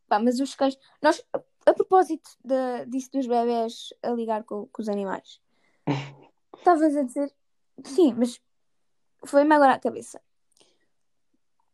Pá, 0.05 0.19
mas 0.19 0.41
os 0.41 0.53
cães. 0.53 0.77
Nós, 1.01 1.25
a, 1.31 1.41
a 1.67 1.73
propósito 1.73 2.29
de, 2.43 2.85
disso 2.87 3.09
dos 3.13 3.25
bebés 3.25 3.93
a 4.03 4.09
ligar 4.09 4.43
com, 4.43 4.67
com 4.67 4.81
os 4.81 4.89
animais, 4.89 5.39
estavas 6.57 6.93
a 6.93 7.03
dizer. 7.03 7.33
Sim, 7.85 8.15
mas 8.17 8.37
foi-me 9.23 9.55
agora 9.55 9.75
à 9.75 9.79
cabeça. 9.79 10.21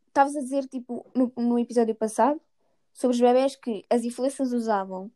Estavas 0.09 0.35
a 0.35 0.41
dizer, 0.41 0.67
tipo, 0.67 1.09
no, 1.15 1.33
no 1.35 1.57
episódio 1.57 1.95
passado, 1.95 2.39
sobre 2.97 3.13
os 3.15 3.21
bebés 3.21 3.55
que 3.55 3.85
as 3.89 4.03
influências 4.03 4.51
usavam. 4.51 5.11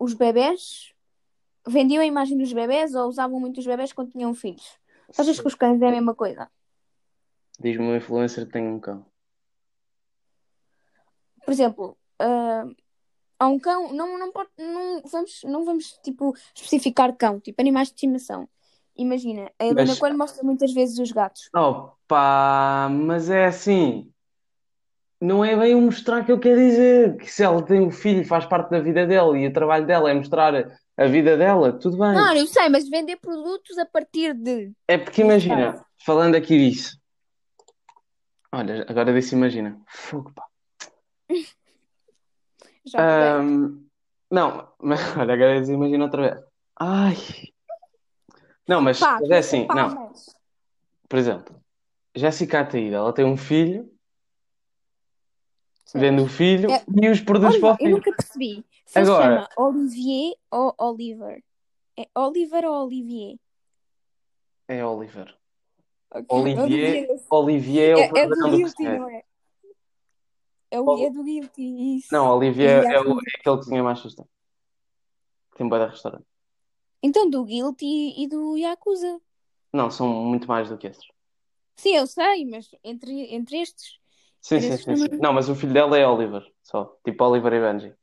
Os 0.00 0.14
bebés 0.14 0.94
vendiam 1.66 2.02
a 2.02 2.06
imagem 2.06 2.38
dos 2.38 2.50
bebés 2.54 2.94
ou 2.94 3.06
usavam 3.06 3.38
muito 3.38 3.58
os 3.60 3.66
bebés 3.66 3.92
quando 3.92 4.12
tinham 4.12 4.32
filhos. 4.34 4.78
Achas 5.16 5.38
que 5.38 5.46
os 5.46 5.54
cães 5.54 5.80
é 5.82 5.88
a 5.88 5.90
mesma 5.90 6.14
coisa? 6.14 6.50
Diz-me 7.58 7.84
um 7.84 7.94
influencer 7.94 8.46
que 8.46 8.52
tem 8.52 8.66
um 8.66 8.80
cão. 8.80 9.04
Por 11.44 11.52
exemplo, 11.52 11.98
ah, 12.18 12.64
há 13.38 13.46
um 13.46 13.58
cão, 13.58 13.92
não, 13.92 14.18
não, 14.18 14.32
pode, 14.32 14.48
não, 14.56 15.02
vamos, 15.02 15.42
não 15.44 15.64
vamos 15.66 15.92
tipo, 16.02 16.34
especificar 16.54 17.14
cão, 17.14 17.38
tipo 17.38 17.60
animais 17.60 17.88
de 17.88 17.94
estimação. 17.94 18.48
Imagina, 18.96 19.50
a 19.58 19.64
Helena 19.64 19.88
Mas- 19.88 19.98
Coelho 19.98 20.16
mostra 20.16 20.42
muitas 20.42 20.72
vezes 20.72 20.98
os 20.98 21.12
gatos. 21.12 21.50
Opa, 21.54 22.88
mas 22.90 23.28
é 23.28 23.44
assim. 23.44 24.10
Não 25.20 25.44
é 25.44 25.54
bem 25.56 25.74
o 25.74 25.80
mostrar 25.82 26.24
que 26.24 26.32
eu 26.32 26.38
quero 26.40 26.56
dizer. 26.58 27.16
Que 27.18 27.30
se 27.30 27.42
ela 27.42 27.62
tem 27.62 27.80
um 27.80 27.90
filho, 27.90 28.24
faz 28.26 28.46
parte 28.46 28.70
da 28.70 28.80
vida 28.80 29.06
dela 29.06 29.36
e 29.38 29.46
o 29.46 29.52
trabalho 29.52 29.86
dela 29.86 30.10
é 30.10 30.14
mostrar 30.14 30.54
a 30.96 31.06
vida 31.06 31.36
dela, 31.36 31.72
tudo 31.78 31.98
bem. 31.98 32.12
Não, 32.14 32.34
eu 32.34 32.46
sei, 32.46 32.68
mas 32.70 32.88
vender 32.88 33.16
produtos 33.16 33.76
a 33.78 33.84
partir 33.84 34.32
de. 34.34 34.72
É 34.88 34.96
porque 34.96 35.20
imagina, 35.22 35.84
falando 36.04 36.34
aqui 36.36 36.56
disso. 36.70 36.98
Olha, 38.52 38.84
agora 38.88 39.12
disse 39.12 39.34
imagina. 39.34 39.78
Fogo, 39.86 40.32
pá. 40.34 40.44
Já. 42.84 43.36
Ahm, 43.38 43.84
não, 44.30 44.68
mas 44.80 45.00
olha, 45.16 45.34
agora 45.34 45.60
disse 45.60 45.72
imagina 45.72 46.04
outra 46.04 46.22
vez. 46.22 46.44
Ai. 46.78 47.16
Não, 48.66 48.80
mas, 48.80 48.98
Pá, 49.00 49.18
é 49.28 49.36
assim, 49.38 49.66
pá, 49.66 49.74
não. 49.74 49.94
mas- 49.94 50.34
Por 51.08 51.18
exemplo, 51.18 51.54
Jéssica 52.14 52.60
Ataída, 52.60 52.96
ela 52.96 53.12
tem 53.12 53.24
um 53.24 53.36
filho, 53.36 53.90
Vende 55.94 56.22
o 56.22 56.28
filho 56.28 56.70
É. 56.70 56.84
e 57.02 57.08
os 57.08 57.20
produtos 57.20 57.58
para 57.58 57.68
o 57.68 57.70
Olha, 57.70 57.74
eu 57.80 57.86
filho. 57.86 57.96
nunca 57.96 58.12
percebi. 58.12 58.64
Se 58.86 58.98
Agora- 58.98 59.22
chama 59.46 59.48
Olivier 59.68 60.34
ou 60.50 60.74
Oliver? 60.78 61.42
É 61.96 62.06
Oliver 62.14 62.64
ou 62.64 62.84
Olivier? 62.86 63.36
É 64.68 64.84
Oliver. 64.84 65.36
Ok, 66.12 66.26
Olivier, 66.30 67.08
Olivier 67.30 67.98
é 67.98 68.02
É, 68.02 68.12
o 68.12 68.16
é 68.16 68.26
do 68.26 68.30
padrão 68.30 68.50
do 68.50 68.56
Guilty, 68.56 68.82
não 68.82 69.08
é? 69.10 69.22
É 70.72 70.80
o 70.80 71.06
é 71.06 71.10
do 71.10 71.22
Guilty, 71.24 71.96
isso. 71.98 72.08
Não, 72.12 72.36
Olivier 72.36 72.84
é, 72.84 73.00
o, 73.00 73.10
é 73.10 73.12
aquele 73.12 73.20
que 73.20 73.42
cozinha 73.44 73.82
mais 73.82 73.98
sustento. 74.00 74.28
Tem 75.56 75.68
boa 75.68 75.86
restaurante. 75.88 76.24
Então, 77.02 77.28
do 77.28 77.44
Guilty 77.44 78.14
e 78.22 78.26
do 78.28 78.56
Yakuza. 78.56 79.20
Não, 79.72 79.90
são 79.90 80.08
muito 80.08 80.48
mais 80.48 80.68
do 80.68 80.76
que 80.78 80.86
esses. 80.88 81.04
Sim, 81.76 81.96
eu 81.96 82.06
sei, 82.06 82.44
mas 82.44 82.68
entre, 82.82 83.34
entre 83.34 83.58
estes. 83.60 83.99
Sim, 84.40 84.60
sim, 84.60 84.76
sim, 84.76 84.96
sim. 84.96 85.08
Não, 85.20 85.32
mas 85.32 85.48
o 85.48 85.54
filho 85.54 85.72
dela 85.72 85.98
é 85.98 86.06
Oliver, 86.06 86.42
só. 86.62 86.96
Tipo 87.04 87.24
Oliver 87.24 87.52
e 87.52 87.60
Benji. 87.60 87.94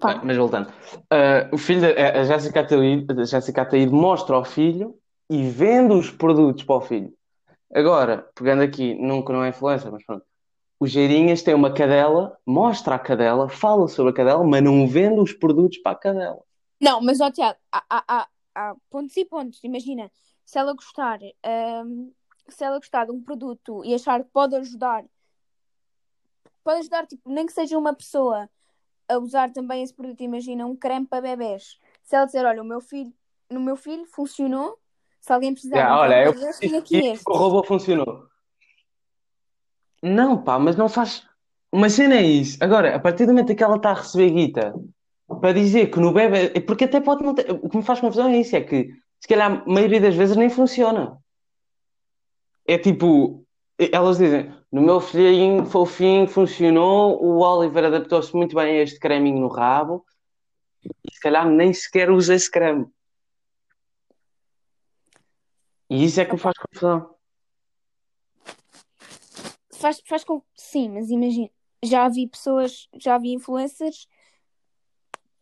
Pá, 0.00 0.14
Bem, 0.14 0.20
mas 0.24 0.36
voltando. 0.36 0.72
Ah, 1.10 1.48
o 1.52 1.58
filho, 1.58 1.80
da- 1.80 2.20
a 2.20 2.24
Jéssica 2.24 2.60
Ataíde, 2.60 3.06
a 3.20 3.24
Jéssica 3.24 3.62
Ataíde 3.62 3.92
mostra 3.92 4.34
ao 4.36 4.44
filho 4.44 4.98
e 5.30 5.48
vende 5.48 5.92
os 5.94 6.10
produtos 6.10 6.64
para 6.64 6.76
o 6.76 6.80
filho. 6.80 7.12
Agora, 7.72 8.28
pegando 8.34 8.62
aqui, 8.62 8.94
nunca 8.94 9.32
não 9.32 9.44
é 9.44 9.50
influencer, 9.50 9.90
mas 9.90 10.04
pronto. 10.04 10.24
O 10.78 10.86
Geirinhas 10.86 11.42
tem 11.42 11.54
uma 11.54 11.72
cadela, 11.72 12.36
mostra 12.46 12.94
a 12.96 12.98
cadela, 12.98 13.48
fala 13.48 13.88
sobre 13.88 14.10
a 14.12 14.14
cadela, 14.14 14.44
mas 14.44 14.62
não 14.62 14.86
vende 14.86 15.20
os 15.20 15.32
produtos 15.32 15.78
para 15.78 15.92
a 15.92 15.96
cadela. 16.00 16.38
Não, 16.80 17.00
mas 17.00 17.20
ó 17.20 17.30
Tiago, 17.30 17.58
há, 17.72 17.82
há, 17.88 18.04
há, 18.08 18.28
há 18.54 18.74
pontos 18.90 19.16
e 19.16 19.24
pontos. 19.24 19.62
Imagina, 19.64 20.10
se 20.46 20.58
ela 20.58 20.72
gostar, 20.72 21.18
hum, 21.84 22.12
se 22.48 22.64
ela 22.64 22.78
gostar 22.78 23.04
de 23.04 23.10
um 23.10 23.20
produto 23.20 23.84
e 23.84 23.92
achar 23.92 24.22
que 24.22 24.30
pode 24.30 24.54
ajudar, 24.54 25.04
pode 26.62 26.78
ajudar, 26.78 27.06
tipo, 27.06 27.28
nem 27.28 27.44
que 27.44 27.52
seja 27.52 27.76
uma 27.76 27.92
pessoa 27.92 28.48
a 29.08 29.18
usar 29.18 29.52
também 29.52 29.82
esse 29.82 29.92
produto. 29.92 30.22
Imagina, 30.22 30.64
um 30.64 30.76
creme 30.76 31.06
para 31.06 31.20
bebés. 31.20 31.78
Se 32.04 32.14
ela 32.14 32.26
dizer, 32.26 32.46
olha, 32.46 32.62
o 32.62 32.64
meu 32.64 32.80
filho, 32.80 33.12
no 33.50 33.60
meu 33.60 33.76
filho 33.76 34.06
funcionou, 34.06 34.78
se 35.20 35.32
alguém 35.32 35.52
precisar 35.52 35.90
um 35.90 35.98
olha, 35.98 36.24
eu 36.24 36.32
bebés, 36.32 36.60
disse 36.60 36.76
aqui 36.76 36.96
este. 36.96 37.24
o 37.28 37.34
robô 37.34 37.64
funcionou. 37.64 38.28
Não, 40.00 40.42
pá, 40.42 40.58
mas 40.60 40.76
não 40.76 40.88
faz. 40.88 41.26
Uma 41.72 41.90
cena 41.90 42.14
é 42.14 42.22
isso. 42.22 42.56
Agora, 42.62 42.94
a 42.94 43.00
partir 43.00 43.26
do 43.26 43.32
momento 43.32 43.54
que 43.54 43.64
ela 43.64 43.76
está 43.76 43.90
a 43.90 43.94
receber 43.94 44.30
guita 44.30 44.74
para 45.40 45.52
dizer 45.52 45.90
que 45.90 45.98
no 45.98 46.12
bebê. 46.12 46.60
Porque 46.60 46.84
até 46.84 47.00
pode 47.00 47.24
não 47.24 47.34
ter. 47.34 47.50
O 47.50 47.68
que 47.68 47.76
me 47.76 47.82
faz 47.82 48.00
confusão 48.00 48.28
é 48.28 48.38
isso: 48.38 48.54
é 48.54 48.60
que 48.60 48.90
se 49.26 49.28
calhar 49.28 49.50
a 49.50 49.68
maioria 49.68 50.00
das 50.00 50.14
vezes 50.14 50.36
nem 50.36 50.48
funciona. 50.48 51.20
É 52.64 52.78
tipo. 52.78 53.44
Elas 53.76 54.18
dizem: 54.18 54.54
no 54.70 54.80
meu 54.80 55.00
filhinho 55.00 55.66
fofinho 55.66 56.28
funcionou, 56.28 57.20
o 57.20 57.40
Oliver 57.40 57.86
adaptou-se 57.86 58.32
muito 58.36 58.54
bem 58.54 58.78
a 58.78 58.82
este 58.84 59.00
creminho 59.00 59.40
no 59.40 59.48
rabo 59.48 60.06
e 60.84 61.12
se 61.12 61.18
calhar 61.18 61.44
nem 61.44 61.74
sequer 61.74 62.08
usa 62.08 62.36
esse 62.36 62.48
creme. 62.48 62.86
E 65.90 66.04
isso 66.04 66.20
é 66.20 66.24
que 66.24 66.32
me 66.32 66.38
faz 66.38 66.56
confusão. 66.56 67.16
Faz, 69.72 70.00
faz 70.06 70.22
com. 70.22 70.40
Sim, 70.54 70.90
mas 70.90 71.10
imagina. 71.10 71.50
Já 71.82 72.08
vi 72.08 72.28
pessoas, 72.28 72.88
já 72.94 73.18
vi 73.18 73.32
influencers. 73.32 74.06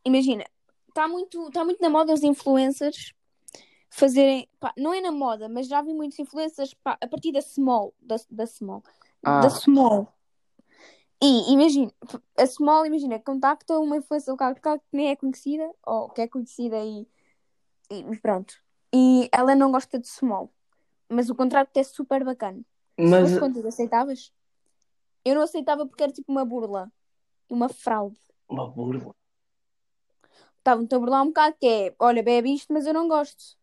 Imagina, 0.06 0.44
está 0.88 1.06
muito, 1.06 1.50
tá 1.50 1.62
muito 1.64 1.82
na 1.82 1.90
moda 1.90 2.14
os 2.14 2.22
influencers 2.22 3.14
fazerem. 3.94 4.48
pá, 4.58 4.72
não 4.76 4.92
é 4.92 5.00
na 5.00 5.12
moda, 5.12 5.48
mas 5.48 5.68
já 5.68 5.80
vi 5.80 5.94
muitos 5.94 6.18
influencers 6.18 6.74
pá, 6.74 6.98
a 7.00 7.06
partir 7.06 7.30
da 7.30 7.40
small. 7.40 7.94
Da, 8.00 8.16
da 8.28 8.46
small. 8.46 8.82
Ah, 9.22 9.40
Da 9.40 9.50
small. 9.50 10.12
E 11.22 11.52
imagina, 11.52 11.90
a 12.36 12.46
small, 12.46 12.84
imagina, 12.84 13.18
contacta 13.20 13.78
uma 13.78 13.96
influencer 13.96 14.32
local 14.32 14.54
que 14.54 14.80
nem 14.92 15.10
é 15.10 15.16
conhecida, 15.16 15.70
ou 15.86 16.10
que 16.10 16.20
é 16.20 16.28
conhecida 16.28 16.76
e, 16.84 17.06
e 17.90 18.18
pronto. 18.20 18.54
E 18.92 19.28
ela 19.32 19.54
não 19.54 19.70
gosta 19.70 19.98
de 19.98 20.08
small. 20.08 20.50
Mas 21.08 21.30
o 21.30 21.34
contrato 21.34 21.76
é 21.76 21.84
super 21.84 22.24
bacana. 22.24 22.58
Se 22.58 23.04
mas 23.04 23.38
contigo, 23.38 23.68
aceitavas? 23.68 24.32
Eu 25.24 25.36
não 25.36 25.42
aceitava 25.42 25.86
porque 25.86 26.02
era 26.02 26.12
tipo 26.12 26.30
uma 26.30 26.44
burla. 26.44 26.92
e 27.48 27.54
Uma 27.54 27.68
fraude. 27.68 28.18
uma 28.48 28.68
burla. 28.68 29.14
Estavam-te 30.58 30.94
a 30.94 30.98
burlar 30.98 31.22
um 31.22 31.26
bocado 31.26 31.56
que 31.60 31.66
é, 31.66 31.94
olha, 31.98 32.22
bebe 32.22 32.52
isto, 32.52 32.72
mas 32.72 32.86
eu 32.86 32.92
não 32.92 33.06
gosto. 33.06 33.56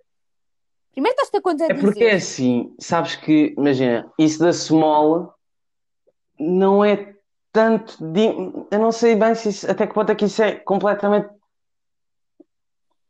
Primeiro 0.92 1.16
estás-te 1.16 1.36
a 1.36 1.40
É 1.40 1.42
contradizer. 1.42 1.82
porque 1.82 2.04
é 2.04 2.16
assim, 2.16 2.76
sabes 2.80 3.16
que, 3.16 3.54
imagina, 3.58 4.12
isso 4.20 4.40
da 4.40 4.52
small 4.52 5.34
não 6.40 6.84
é 6.84 7.16
tanto 7.52 7.98
de. 8.12 8.26
Eu 8.72 8.80
não 8.80 8.92
sei 8.92 9.16
bem 9.16 9.36
se 9.36 9.50
isso- 9.50 9.70
até 9.70 9.86
que 9.88 9.94
ponto 9.94 10.12
é 10.12 10.16
que 10.16 10.26
isso 10.26 10.42
é 10.42 10.54
completamente. 10.56 11.30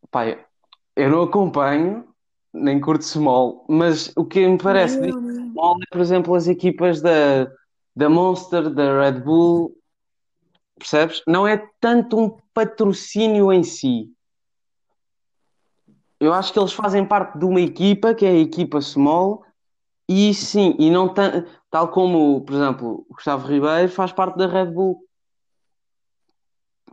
Pá, 0.10 0.26
eu- 0.28 1.10
não 1.10 1.24
acompanho, 1.24 2.08
nem 2.54 2.80
curto 2.82 3.04
small, 3.04 3.66
mas 3.70 4.12
o 4.18 4.26
que 4.26 4.46
me 4.48 4.58
parece 4.58 5.00
de 5.02 5.12
small 5.52 5.78
é, 5.82 5.86
por 5.92 6.02
exemplo, 6.02 6.36
as 6.36 6.48
equipas 6.48 7.02
da, 7.02 7.50
da 7.96 8.10
Monster, 8.10 8.70
da 8.70 9.02
Red 9.02 9.22
Bull, 9.22 9.74
percebes? 10.78 11.22
Não 11.28 11.48
é 11.48 11.66
tanto 11.80 12.20
um 12.20 12.38
patrocínio 12.54 13.52
em 13.54 13.64
si. 13.64 14.12
Eu 16.22 16.32
acho 16.36 16.54
que 16.54 16.60
eles 16.60 16.72
fazem 16.72 17.04
parte 17.04 17.40
de 17.40 17.46
uma 17.46 17.60
equipa, 17.60 18.14
que 18.14 18.24
é 18.24 18.30
a 18.30 18.36
equipa 18.40 18.80
small, 18.80 19.44
e 20.08 20.32
sim, 20.36 20.76
e 20.78 20.92
não 20.92 21.12
tan- 21.12 21.48
tal 21.72 21.90
como, 21.90 22.42
por 22.42 22.54
exemplo, 22.54 23.08
o 23.10 23.16
Gustavo 23.16 23.48
Ribeiro 23.48 23.90
faz 23.90 24.12
parte 24.12 24.38
da 24.38 24.46
Red 24.46 24.68
Bull, 24.68 25.04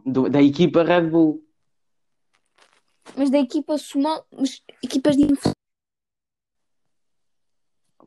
do- 0.07 0.31
da 0.31 0.41
equipa 0.41 0.83
Red 0.83 1.11
Bull. 1.11 1.45
Mas 3.19 3.29
da 3.29 3.38
equipa 3.38 3.77
small, 3.77 4.25
mas 4.35 4.62
equipas 4.83 5.14
de 5.14 5.29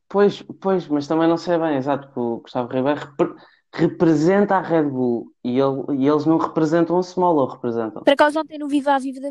Pois, 0.09 0.41
pois, 0.59 0.87
mas 0.87 1.07
também 1.07 1.27
não 1.27 1.37
sei 1.37 1.55
bem, 1.59 1.77
exato, 1.77 2.07
porque 2.07 2.19
o 2.19 2.39
Gustavo 2.39 2.73
Ribeiro 2.73 2.99
repre- 2.99 3.35
representa 3.71 4.55
a 4.55 4.61
Red 4.61 4.89
Bull 4.89 5.31
e, 5.43 5.59
ele, 5.59 5.99
e 5.99 6.07
eles 6.07 6.25
não 6.25 6.39
representam 6.39 6.97
a 6.97 7.03
Small, 7.03 7.35
ou 7.37 7.47
representam? 7.47 8.03
Por 8.03 8.11
acaso 8.11 8.39
ontem 8.39 8.57
no 8.57 8.67
Viva 8.67 8.93
a 8.95 8.99
Viva 8.99 9.21
da 9.21 9.29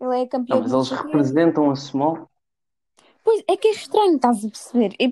Ele 0.00 0.14
é 0.16 0.18
Não, 0.20 0.28
campeão 0.28 0.60
mas 0.60 0.72
eles 0.72 0.72
não 0.72 0.84
sei 0.84 0.96
o 0.96 1.00
quê. 1.00 1.06
representam 1.06 1.70
a 1.70 1.76
Small? 1.76 2.30
Pois 3.22 3.42
é 3.48 3.56
que 3.56 3.68
é 3.68 3.70
estranho, 3.70 4.16
estás 4.16 4.44
a 4.44 4.48
perceber? 4.48 4.94
É 5.00 5.06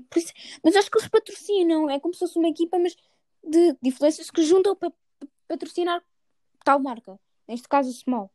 Mas 0.63 0.77
acho 0.77 0.91
que 0.91 0.99
eles 0.99 1.09
patrocinam, 1.09 1.89
é 1.89 1.99
como 1.99 2.13
se 2.13 2.21
fosse 2.21 2.39
uma 2.39 2.49
equipa, 2.49 2.79
mas 2.79 2.95
de, 3.43 3.73
de 3.73 3.89
influências 3.89 4.31
que 4.31 4.43
juntam 4.43 4.77
para 4.77 4.93
patrocinar 5.49 6.03
tal 6.65 6.79
marca. 6.79 7.19
Neste 7.49 7.69
caso, 7.69 7.89
a 7.89 7.93
Small. 7.93 8.31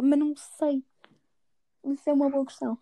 Mas 0.00 0.18
não 0.18 0.34
sei. 0.36 0.82
Isso 1.84 2.08
é 2.08 2.12
uma 2.12 2.30
boa 2.30 2.46
questão. 2.46 2.78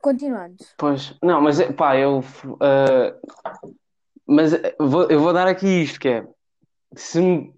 Continuando. 0.00 0.62
Pois, 0.76 1.14
não, 1.22 1.40
mas 1.40 1.58
é- 1.60 1.72
pá, 1.72 1.96
eu. 1.96 2.22
eh, 2.60 3.18
mas 4.26 4.52
eh, 4.52 4.76
vou- 4.78 5.10
eu 5.10 5.18
vou 5.20 5.32
dar 5.32 5.46
aqui 5.46 5.66
isto, 5.66 5.98
que 5.98 6.08
é. 6.08 6.28
Se, 6.94 7.20
me- 7.20 7.54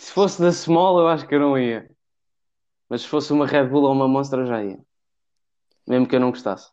se 0.00 0.12
fosse 0.12 0.40
da 0.40 0.50
Small, 0.50 0.98
eu 0.98 1.08
acho 1.08 1.26
que 1.28 1.34
eu 1.34 1.40
não 1.40 1.58
ia. 1.58 1.88
Mas 2.88 3.02
se 3.02 3.08
fosse 3.08 3.32
uma 3.32 3.46
Red 3.46 3.68
Bull 3.68 3.84
ou 3.84 3.92
uma 3.92 4.08
Monster, 4.08 4.40
eu 4.40 4.46
já 4.46 4.64
ia. 4.64 4.78
Mesmo 5.86 6.08
que 6.08 6.16
eu 6.16 6.20
não 6.20 6.30
gostasse. 6.30 6.72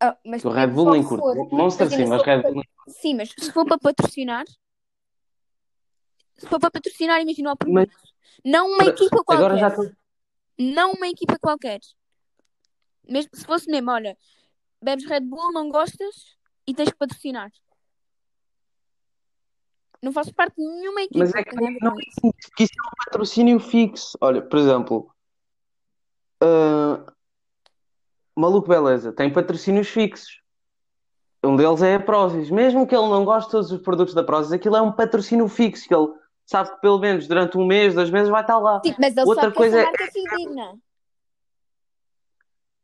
Ah, 0.00 0.16
mas 0.24 0.44
O 0.44 0.50
Red 0.50 0.68
só 0.68 0.72
Bull 0.74 0.90
nem 0.92 1.02
curto. 1.04 1.24
Monster 1.54 1.88
sim, 1.90 2.06
mas 2.06 2.20
se 2.20 2.24
for 2.24 2.26
Red 2.26 2.42
para- 2.42 2.52
Bull. 2.52 2.62
Sim, 2.88 3.14
mas 3.14 3.34
se 3.38 3.52
for 3.52 3.64
para 3.66 3.78
patrocinar, 3.78 4.44
se 6.38 6.46
for 6.46 6.60
para 6.60 6.70
patrocinar, 6.70 7.20
imagina 7.20 7.52
o 7.52 7.56
produto. 7.56 7.92
Não 8.44 8.68
uma 8.68 8.84
equipa 8.84 9.22
agora 9.28 9.56
já 9.56 9.70
qualquer. 9.70 9.90
estou. 9.90 9.96
Não 10.58 10.92
uma 10.92 11.08
equipa 11.08 11.38
qualquer. 11.40 11.80
Mesmo 13.08 13.30
se 13.34 13.44
fosse 13.44 13.70
mesmo, 13.70 13.90
olha, 13.90 14.16
bebes 14.82 15.06
Red 15.06 15.20
Bull, 15.20 15.52
não 15.52 15.68
gostas 15.70 16.36
e 16.66 16.74
tens 16.74 16.90
que 16.90 16.96
patrocinar. 16.98 17.50
Não 20.06 20.12
faço 20.12 20.32
parte 20.32 20.54
de 20.54 20.62
nenhuma 20.64 21.02
equipa. 21.02 21.18
Mas 21.18 21.34
é 21.34 21.42
que 21.42 21.56
não 21.56 21.66
é 21.66 21.72
isso. 21.72 22.20
isso, 22.22 22.48
porque 22.48 22.62
isso 22.62 22.72
é 22.78 22.86
um 22.86 23.04
patrocínio 23.04 23.58
fixo. 23.58 24.16
Olha, 24.20 24.40
por 24.40 24.56
exemplo, 24.56 25.10
ah, 26.40 27.12
Maluco 28.36 28.68
Beleza 28.68 29.12
tem 29.12 29.32
patrocínios 29.32 29.88
fixos. 29.88 30.40
Um 31.42 31.56
deles 31.56 31.82
é 31.82 31.96
a 31.96 32.00
Prozis. 32.00 32.52
Mesmo 32.52 32.86
que 32.86 32.94
ele 32.94 33.08
não 33.08 33.24
goste 33.24 33.48
de 33.48 33.50
todos 33.50 33.72
os 33.72 33.80
produtos 33.80 34.14
da 34.14 34.22
Prozis, 34.22 34.52
aquilo 34.52 34.76
é 34.76 34.80
um 34.80 34.92
patrocínio 34.92 35.48
fixo, 35.48 35.88
que 35.88 35.94
ele 35.94 36.06
sabe 36.44 36.70
que 36.70 36.80
pelo 36.80 37.00
menos 37.00 37.26
durante 37.26 37.58
um 37.58 37.66
mês, 37.66 37.92
dois 37.92 38.08
meses 38.08 38.28
vai 38.28 38.42
estar 38.42 38.58
lá. 38.58 38.80
Sim, 38.84 38.94
mas 39.00 39.16
ele 39.16 39.26
Outra 39.26 39.42
sabe 39.42 39.54
que 39.54 39.58
coisa 39.58 39.76
essa 39.80 39.88
é- 39.88 39.90
marca 39.90 40.04
é 40.04 40.10
fidedigna. 40.12 40.78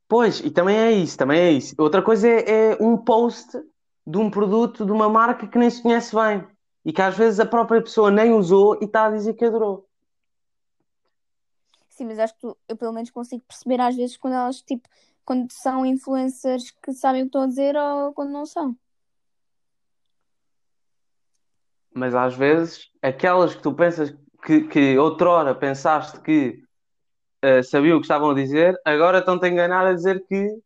Pois, 0.09 0.41
e 0.41 0.51
também 0.51 0.77
é 0.77 0.91
isso, 0.91 1.17
também 1.17 1.39
é 1.39 1.53
isso. 1.53 1.77
Outra 1.79 2.03
coisa 2.03 2.27
é, 2.27 2.73
é 2.73 2.79
um 2.81 2.97
post 2.97 3.63
de 4.05 4.19
um 4.19 4.29
produto, 4.29 4.85
de 4.85 4.91
uma 4.91 5.09
marca 5.09 5.47
que 5.47 5.57
nem 5.57 5.71
se 5.71 5.81
conhece 5.81 6.13
bem. 6.17 6.45
E 6.85 6.93
que 6.93 7.01
às 7.03 7.17
vezes 7.17 7.39
a 7.39 7.47
própria 7.47 7.81
pessoa 7.83 8.11
nem 8.11 8.33
usou 8.33 8.79
e 8.81 8.85
está 8.87 9.07
a 9.07 9.11
dizer 9.11 9.35
que 9.35 9.45
adorou. 9.45 9.89
Sim, 11.89 12.07
mas 12.07 12.19
acho 12.19 12.35
que 12.35 12.41
tu- 12.41 12.57
eu 12.69 12.77
pelo 12.77 12.93
menos 12.93 13.11
consigo 13.11 13.45
perceber 13.47 13.81
às 13.81 13.95
vezes 13.95 14.17
quando 14.17 14.35
elas, 14.35 14.61
tipo, 14.63 14.89
quando 15.25 15.51
são 15.53 15.87
influencers 15.87 16.71
que 16.71 16.93
sabem 16.93 17.23
o 17.23 17.25
que 17.25 17.29
estão 17.29 17.43
a 17.43 17.47
dizer 17.47 17.77
ou 17.77 18.13
quando 18.13 18.31
não 18.31 18.45
são. 18.47 18.77
Mas 21.95 22.15
às 22.15 22.35
vezes, 22.35 22.91
aquelas 23.03 23.55
que 23.55 23.63
tu 23.63 23.73
pensas 23.75 24.15
que, 24.45 24.63
que 24.63 24.99
outrora 24.99 25.55
pensaste 25.55 26.21
que 26.23 26.65
eh, 27.43 27.63
sabiam 27.63 27.99
o 27.99 28.01
que 28.01 28.07
estavam 28.07 28.31
a 28.31 28.35
dizer, 28.35 28.75
agora 28.85 29.19
estão-te 29.19 29.45
a 29.45 29.49
enganar 29.49 29.87
a 29.87 29.93
dizer 29.93 30.25
que 30.27 30.59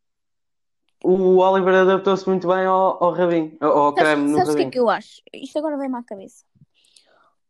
o 1.09 1.39
Oliver 1.39 1.75
adaptou-se 1.75 2.29
muito 2.29 2.49
bem 2.49 2.65
ao, 2.67 3.03
ao 3.03 3.13
rabinho, 3.13 3.57
ao, 3.61 3.79
ao 3.79 3.95
creme 3.95 4.29
Sabes, 4.29 4.31
no 4.33 4.37
sabes 4.39 4.55
o 4.55 4.57
que 4.57 4.63
é 4.63 4.71
que 4.71 4.79
eu 4.79 4.89
acho? 4.91 5.23
Isto 5.33 5.59
agora 5.59 5.77
vem-me 5.77 5.97
à 5.97 6.03
cabeça. 6.03 6.45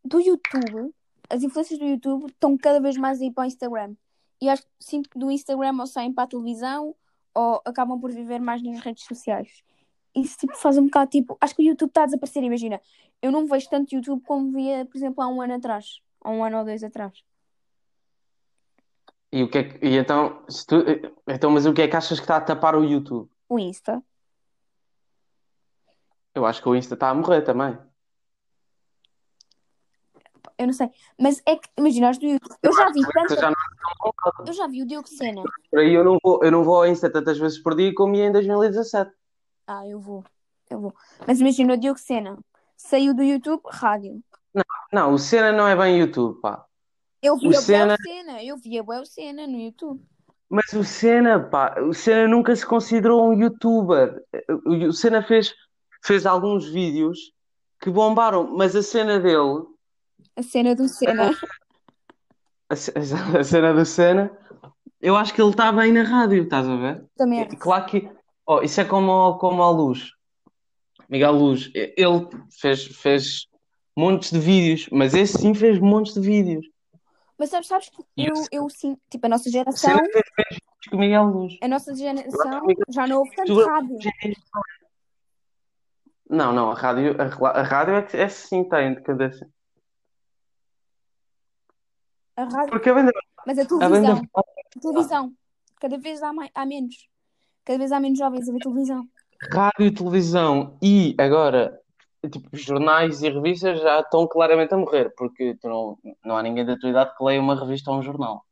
Do 0.05 0.21
YouTube, 0.21 0.93
as 1.31 1.43
influências 1.43 1.79
do 1.79 1.85
YouTube 1.85 2.27
estão 2.27 2.57
cada 2.57 2.81
vez 2.81 2.97
mais 2.97 3.21
a 3.21 3.25
ir 3.25 3.33
para 3.33 3.43
o 3.43 3.47
Instagram. 3.47 3.95
E 4.41 4.49
acho 4.49 4.63
que 4.63 4.69
sinto 4.81 5.09
que 5.09 5.19
do 5.19 5.31
Instagram 5.31 5.77
ou 5.81 5.87
saem 5.87 6.13
para 6.13 6.25
a 6.25 6.27
televisão 6.27 6.95
ou 7.35 7.61
acabam 7.65 7.99
por 8.01 8.11
viver 8.13 8.41
mais 8.41 8.63
nas 8.63 8.81
redes 8.81 9.05
sociais. 9.05 9.63
Isso 10.15 10.37
tipo, 10.39 10.55
faz 10.57 10.79
um 10.79 10.85
bocado 10.85 11.11
tipo. 11.11 11.37
Acho 11.41 11.55
que 11.55 11.63
o 11.63 11.67
YouTube 11.67 11.89
está 11.89 12.03
a 12.03 12.07
desaparecer. 12.07 12.43
Imagina, 12.43 12.81
eu 13.21 13.31
não 13.33 13.47
vejo 13.47 13.69
tanto 13.69 13.95
YouTube 13.95 14.23
como 14.25 14.53
via, 14.53 14.85
por 14.87 14.97
exemplo, 14.97 15.23
há 15.23 15.29
um 15.29 15.41
ano 15.43 15.55
atrás. 15.55 16.01
Há 16.23 16.31
um 16.31 16.45
ano 16.45 16.59
ou 16.59 16.65
dois 16.65 16.83
atrás. 16.85 17.13
E, 19.33 19.43
o 19.43 19.51
que 19.51 19.59
é 19.59 19.65
que- 19.65 19.87
e 19.87 19.97
então, 19.97 20.43
tu- 20.69 20.85
então, 21.29 21.51
mas 21.51 21.67
o 21.67 21.73
que 21.75 21.83
é 21.83 21.89
que 21.89 21.97
achas 21.97 22.19
que 22.19 22.25
está 22.25 22.37
a 22.37 22.41
tapar 22.41 22.77
o 22.77 22.85
YouTube? 22.85 23.29
O 23.49 23.59
Insta. 23.59 24.03
Eu 26.35 26.45
acho 26.45 26.63
que 26.63 26.69
o 26.69 26.75
Insta 26.75 26.95
está 26.95 27.11
a 27.11 27.15
morrer 27.15 27.43
também. 27.43 27.79
Eu 30.59 30.67
não 30.67 30.73
sei. 30.73 30.91
Mas 31.21 31.43
é 31.47 31.57
que, 31.57 31.69
imagina, 31.77 32.11
do 32.13 32.27
YouTube. 32.27 32.57
Eu 32.63 32.73
já 32.73 32.91
vi 32.91 33.01
já 33.37 33.51
não- 33.51 34.47
Eu 34.47 34.53
já 34.53 34.67
vi 34.67 34.83
o 34.83 34.87
Diogo 34.87 35.07
Sena. 35.09 35.43
por 35.71 35.81
aí 35.81 35.93
eu 35.93 36.05
não 36.05 36.19
vou, 36.23 36.43
eu 36.43 36.51
não 36.51 36.65
vou 36.65 36.77
ao 36.77 36.87
Insta 36.87 37.11
tantas 37.13 37.39
vezes 37.39 37.59
por 37.63 37.75
dia 37.77 37.93
como 37.95 38.15
ia 38.15 38.27
em 38.27 38.33
2017. 38.33 39.11
Ah, 39.67 39.87
eu 39.87 40.01
vou. 40.01 40.25
Eu 40.71 40.81
vou. 40.81 40.95
Mas 41.27 41.41
imagina, 41.41 41.75
o 41.75 41.77
Diogo 41.77 41.99
Sena 41.99 42.39
saiu 42.77 43.15
do 43.15 43.23
YouTube, 43.23 43.63
rádio. 43.67 44.23
Não, 44.93 45.13
o 45.13 45.19
Cena 45.19 45.53
não 45.53 45.69
é 45.69 45.77
bem 45.77 45.99
YouTube, 45.99 46.41
pá. 46.41 46.65
Eu 47.23 47.37
via 47.37 47.51
O 47.51 47.55
Sena. 47.63 47.97
Eu 48.43 48.57
via 48.57 48.83
o 48.83 49.05
Sena 49.05 49.47
no 49.47 49.59
YouTube. 49.59 50.03
Mas 50.49 50.73
o 50.73 50.85
Senna, 50.85 51.41
pá, 51.41 51.75
o 51.81 51.93
Senna 51.93 52.29
nunca 52.29 52.55
se 52.55 52.65
considerou 52.65 53.29
um 53.29 53.33
youtuber. 53.41 54.23
O 54.67 54.93
Senna 54.93 55.23
fez, 55.23 55.53
fez 56.05 56.25
alguns 56.25 56.69
vídeos 56.69 57.19
que 57.81 57.91
bombaram, 57.91 58.57
mas 58.57 58.75
a 58.77 58.83
cena 58.83 59.19
dele, 59.19 59.65
A 60.37 60.43
cena 60.43 60.75
do 60.75 60.89
Sena. 60.89 61.31
a, 62.71 62.77
ce- 62.77 62.93
a 63.39 63.45
cena 63.45 63.75
do 63.75 63.85
Senna, 63.85 64.31
eu 65.01 65.17
acho 65.17 65.35
que 65.35 65.43
ele 65.43 65.51
está 65.51 65.71
bem 65.73 65.93
na 65.93 66.03
rádio, 66.05 66.45
estás 66.45 66.67
a 66.69 66.77
ver? 66.77 67.05
Também 67.17 67.41
acho. 67.43 67.57
Claro 67.57 67.87
que, 67.87 68.09
oh, 68.47 68.63
isso 68.63 68.81
é 68.81 68.85
como, 68.85 69.37
como 69.39 69.63
a 69.63 69.71
Luz, 69.71 70.13
Miguel 71.09 71.33
Luz, 71.33 71.71
ele 71.75 72.29
fez, 72.61 72.85
fez 72.87 73.47
montes 73.97 74.31
de 74.31 74.39
vídeos, 74.39 74.89
mas 74.93 75.13
esse 75.15 75.39
sim 75.39 75.55
fez 75.55 75.79
montes 75.81 76.15
de 76.15 76.21
vídeos. 76.21 76.67
Mas 77.39 77.51
sabes, 77.51 77.69
sabes 77.69 77.91
que 77.91 78.03
eu, 78.17 78.33
eu 78.51 78.69
sim, 78.71 78.97
tipo, 79.11 79.27
a 79.27 79.29
nossa 79.29 79.49
A 79.49 79.53
geração, 79.53 79.99
o 80.93 80.97
Miguel 80.97 81.25
Luz. 81.25 81.59
a 81.63 81.69
nossa 81.69 81.95
geração 81.95 82.61
já 82.89 83.07
não 83.07 83.19
ouve 83.19 83.35
tanto 83.35 83.65
rádio. 83.65 83.99
Não, 86.29 86.53
não, 86.53 86.71
a 86.71 86.75
rádio, 86.75 87.15
a, 87.21 87.49
a 87.51 87.63
rádio 87.63 87.95
é 87.95 88.07
essa 88.23 88.49
sim 88.49 88.65
tem 88.69 88.95
decadência. 88.95 89.49
A 92.37 92.45
rádio, 92.45 92.71
Porque 92.71 92.91
a 92.91 92.95
venda, 92.95 93.13
mas 93.47 93.59
a 93.59 93.63
a 93.63 93.65
venda 93.65 93.79
televisão, 93.79 94.23
a 94.35 94.81
televisão, 94.81 95.33
cada 95.81 95.99
vez 95.99 96.23
há, 96.23 96.33
mais, 96.33 96.51
há 96.55 96.67
menos. 96.67 97.09
Cada 97.65 97.79
vez 97.79 97.93
há 97.93 98.01
menos 98.01 98.19
jovens 98.19 98.49
a 98.49 98.53
ver 98.53 98.59
televisão. 98.61 99.09
rádio 99.53 99.87
e 99.87 99.91
televisão 99.95 100.79
e 100.83 101.15
agora, 101.19 101.81
tipo, 102.29 102.49
jornais 102.57 103.23
e 103.23 103.29
revistas 103.29 103.81
já 103.81 104.01
estão 104.01 104.27
claramente 104.27 104.75
a 104.75 104.77
morrer, 104.77 105.11
porque 105.17 105.57
não, 105.65 105.99
não 106.25 106.37
há 106.37 106.43
ninguém 106.43 106.65
da 106.65 106.79
tua 106.79 106.91
idade 106.91 107.17
que 107.17 107.25
leia 107.25 107.41
uma 107.41 107.59
revista 107.59 107.91
ou 107.91 107.99
um 107.99 108.03
jornal 108.03 108.45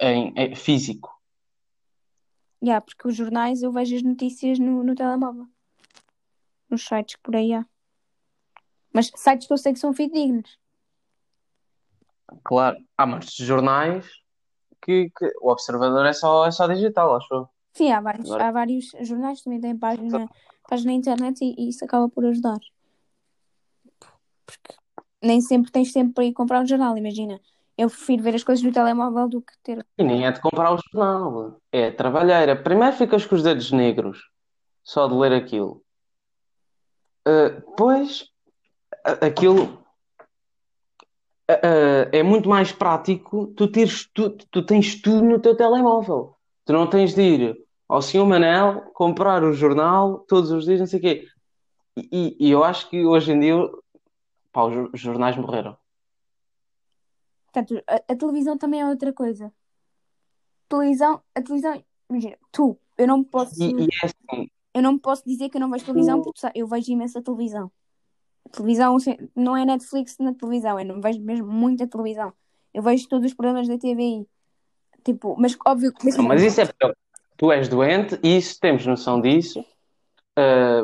em, 0.00 0.32
em 0.36 0.54
físico. 0.54 1.10
Yeah, 2.62 2.80
porque 2.84 3.08
os 3.08 3.16
jornais 3.16 3.62
eu 3.62 3.72
vejo 3.72 3.96
as 3.96 4.02
notícias 4.02 4.58
no, 4.58 4.82
no 4.82 4.94
telemóvel. 4.94 5.46
Nos 6.68 6.84
sites 6.84 7.16
que 7.16 7.22
por 7.22 7.34
aí 7.34 7.54
há. 7.54 7.64
Mas 8.92 9.10
sites 9.14 9.46
que 9.46 9.52
eu 9.52 9.58
sei 9.58 9.72
que 9.72 9.78
são 9.78 9.94
fidedignos. 9.94 10.58
Claro, 12.44 12.76
há 12.96 13.06
muitos 13.06 13.34
jornais 13.34 14.06
que, 14.82 15.10
que 15.10 15.32
o 15.40 15.50
observador 15.50 16.06
é 16.06 16.12
só, 16.12 16.46
é 16.46 16.50
só 16.50 16.66
digital, 16.66 17.16
acho 17.16 17.34
eu. 17.34 17.48
Sim, 17.72 17.92
há 17.92 18.00
vários, 18.00 18.26
Agora- 18.30 18.48
há 18.48 18.52
vários 18.52 18.90
jornais 19.00 19.38
que 19.38 19.44
também 19.44 19.60
têm 19.60 19.76
página, 19.76 20.28
página 20.68 20.92
na 20.92 20.96
internet 20.98 21.40
e, 21.44 21.54
e 21.58 21.68
isso 21.68 21.84
acaba 21.84 22.08
por 22.08 22.24
ajudar. 22.26 22.58
Porque 24.46 24.74
nem 25.22 25.40
sempre 25.40 25.70
tens 25.70 25.92
tempo 25.92 26.12
para 26.14 26.24
ir 26.24 26.32
comprar 26.32 26.60
um 26.60 26.66
jornal, 26.66 26.96
imagina. 26.98 27.40
Eu 27.78 27.88
prefiro 27.88 28.22
ver 28.22 28.34
as 28.34 28.44
coisas 28.44 28.64
no 28.64 28.72
telemóvel 28.72 29.28
do 29.28 29.40
que 29.40 29.52
ter. 29.62 29.86
E 29.96 30.02
nem 30.02 30.26
é 30.26 30.32
de 30.32 30.40
comprar 30.40 30.74
o 30.74 30.78
jornal, 30.92 31.60
é 31.72 31.86
a 31.88 31.94
trabalheira. 31.94 32.60
Primeiro 32.60 32.96
ficas 32.96 33.24
com 33.24 33.34
os 33.36 33.42
dedos 33.42 33.70
negros, 33.72 34.18
só 34.84 35.06
de 35.08 35.14
ler 35.14 35.32
aquilo. 35.32 35.82
Uh, 37.26 37.50
Depois, 37.70 38.28
a- 39.04 39.26
aquilo 39.26 39.82
uh, 41.50 42.08
é 42.12 42.22
muito 42.22 42.48
mais 42.48 42.72
prático. 42.72 43.46
Tu, 43.56 43.68
teres 43.68 44.06
tu, 44.12 44.30
tu 44.30 44.64
tens 44.66 45.00
tudo 45.00 45.22
no 45.22 45.38
teu 45.40 45.56
telemóvel. 45.56 46.36
Tu 46.64 46.72
não 46.72 46.88
tens 46.88 47.14
de 47.14 47.22
ir 47.22 47.66
ao 47.88 48.00
Senhor 48.02 48.26
Manel 48.26 48.82
comprar 48.92 49.42
o 49.42 49.52
jornal 49.52 50.20
todos 50.28 50.50
os 50.50 50.64
dias, 50.64 50.80
não 50.80 50.86
sei 50.86 50.98
o 50.98 51.02
quê. 51.02 51.26
E, 51.96 52.36
e- 52.40 52.50
eu 52.50 52.62
acho 52.62 52.88
que 52.88 53.04
hoje 53.04 53.32
em 53.32 53.40
dia, 53.40 53.56
pá, 54.52 54.64
os 54.64 54.74
jor- 54.74 54.90
os 54.94 55.00
jornais 55.00 55.36
morreram. 55.36 55.76
Portanto, 57.46 57.82
a, 57.86 57.96
a 58.12 58.16
televisão 58.16 58.56
também 58.56 58.80
é 58.80 58.86
outra 58.86 59.12
coisa. 59.12 59.52
Televisão, 60.68 61.20
a 61.34 61.42
televisão, 61.42 61.84
imagina, 62.08 62.36
tu, 62.52 62.78
eu 62.96 63.06
não 63.06 63.24
posso, 63.24 63.60
E, 63.60 63.72
e 63.84 63.88
é 64.02 64.06
assim, 64.06 64.50
eu 64.72 64.82
não 64.82 64.96
posso 64.98 65.24
dizer 65.26 65.48
que 65.48 65.56
eu 65.56 65.60
não 65.60 65.70
vejo 65.70 65.84
televisão 65.84 66.22
porque 66.22 66.40
sabe, 66.40 66.60
eu 66.60 66.66
vejo 66.68 66.92
imensa 66.92 67.20
televisão. 67.20 67.72
Televisão 68.52 68.96
assim, 68.96 69.16
não 69.34 69.56
é 69.56 69.64
Netflix 69.64 70.16
na 70.18 70.32
televisão, 70.32 70.78
eu 70.78 70.86
não 70.86 71.00
vejo 71.00 71.20
mesmo 71.20 71.48
muita 71.48 71.88
televisão. 71.88 72.32
Eu 72.72 72.82
vejo 72.82 73.08
todos 73.08 73.26
os 73.26 73.34
programas 73.34 73.66
da 73.66 73.76
TVI. 73.76 74.26
Tipo, 75.04 75.36
mas 75.38 75.56
óbvio 75.66 75.92
que. 75.92 76.10
Não, 76.10 76.24
mas 76.24 76.42
isso 76.42 76.60
é 76.60 76.64
tu 77.36 77.50
és 77.50 77.68
doente 77.68 78.18
e 78.22 78.36
isso 78.36 78.58
temos 78.60 78.84
noção 78.84 79.20
disso. 79.20 79.64
Ah, 80.36 80.82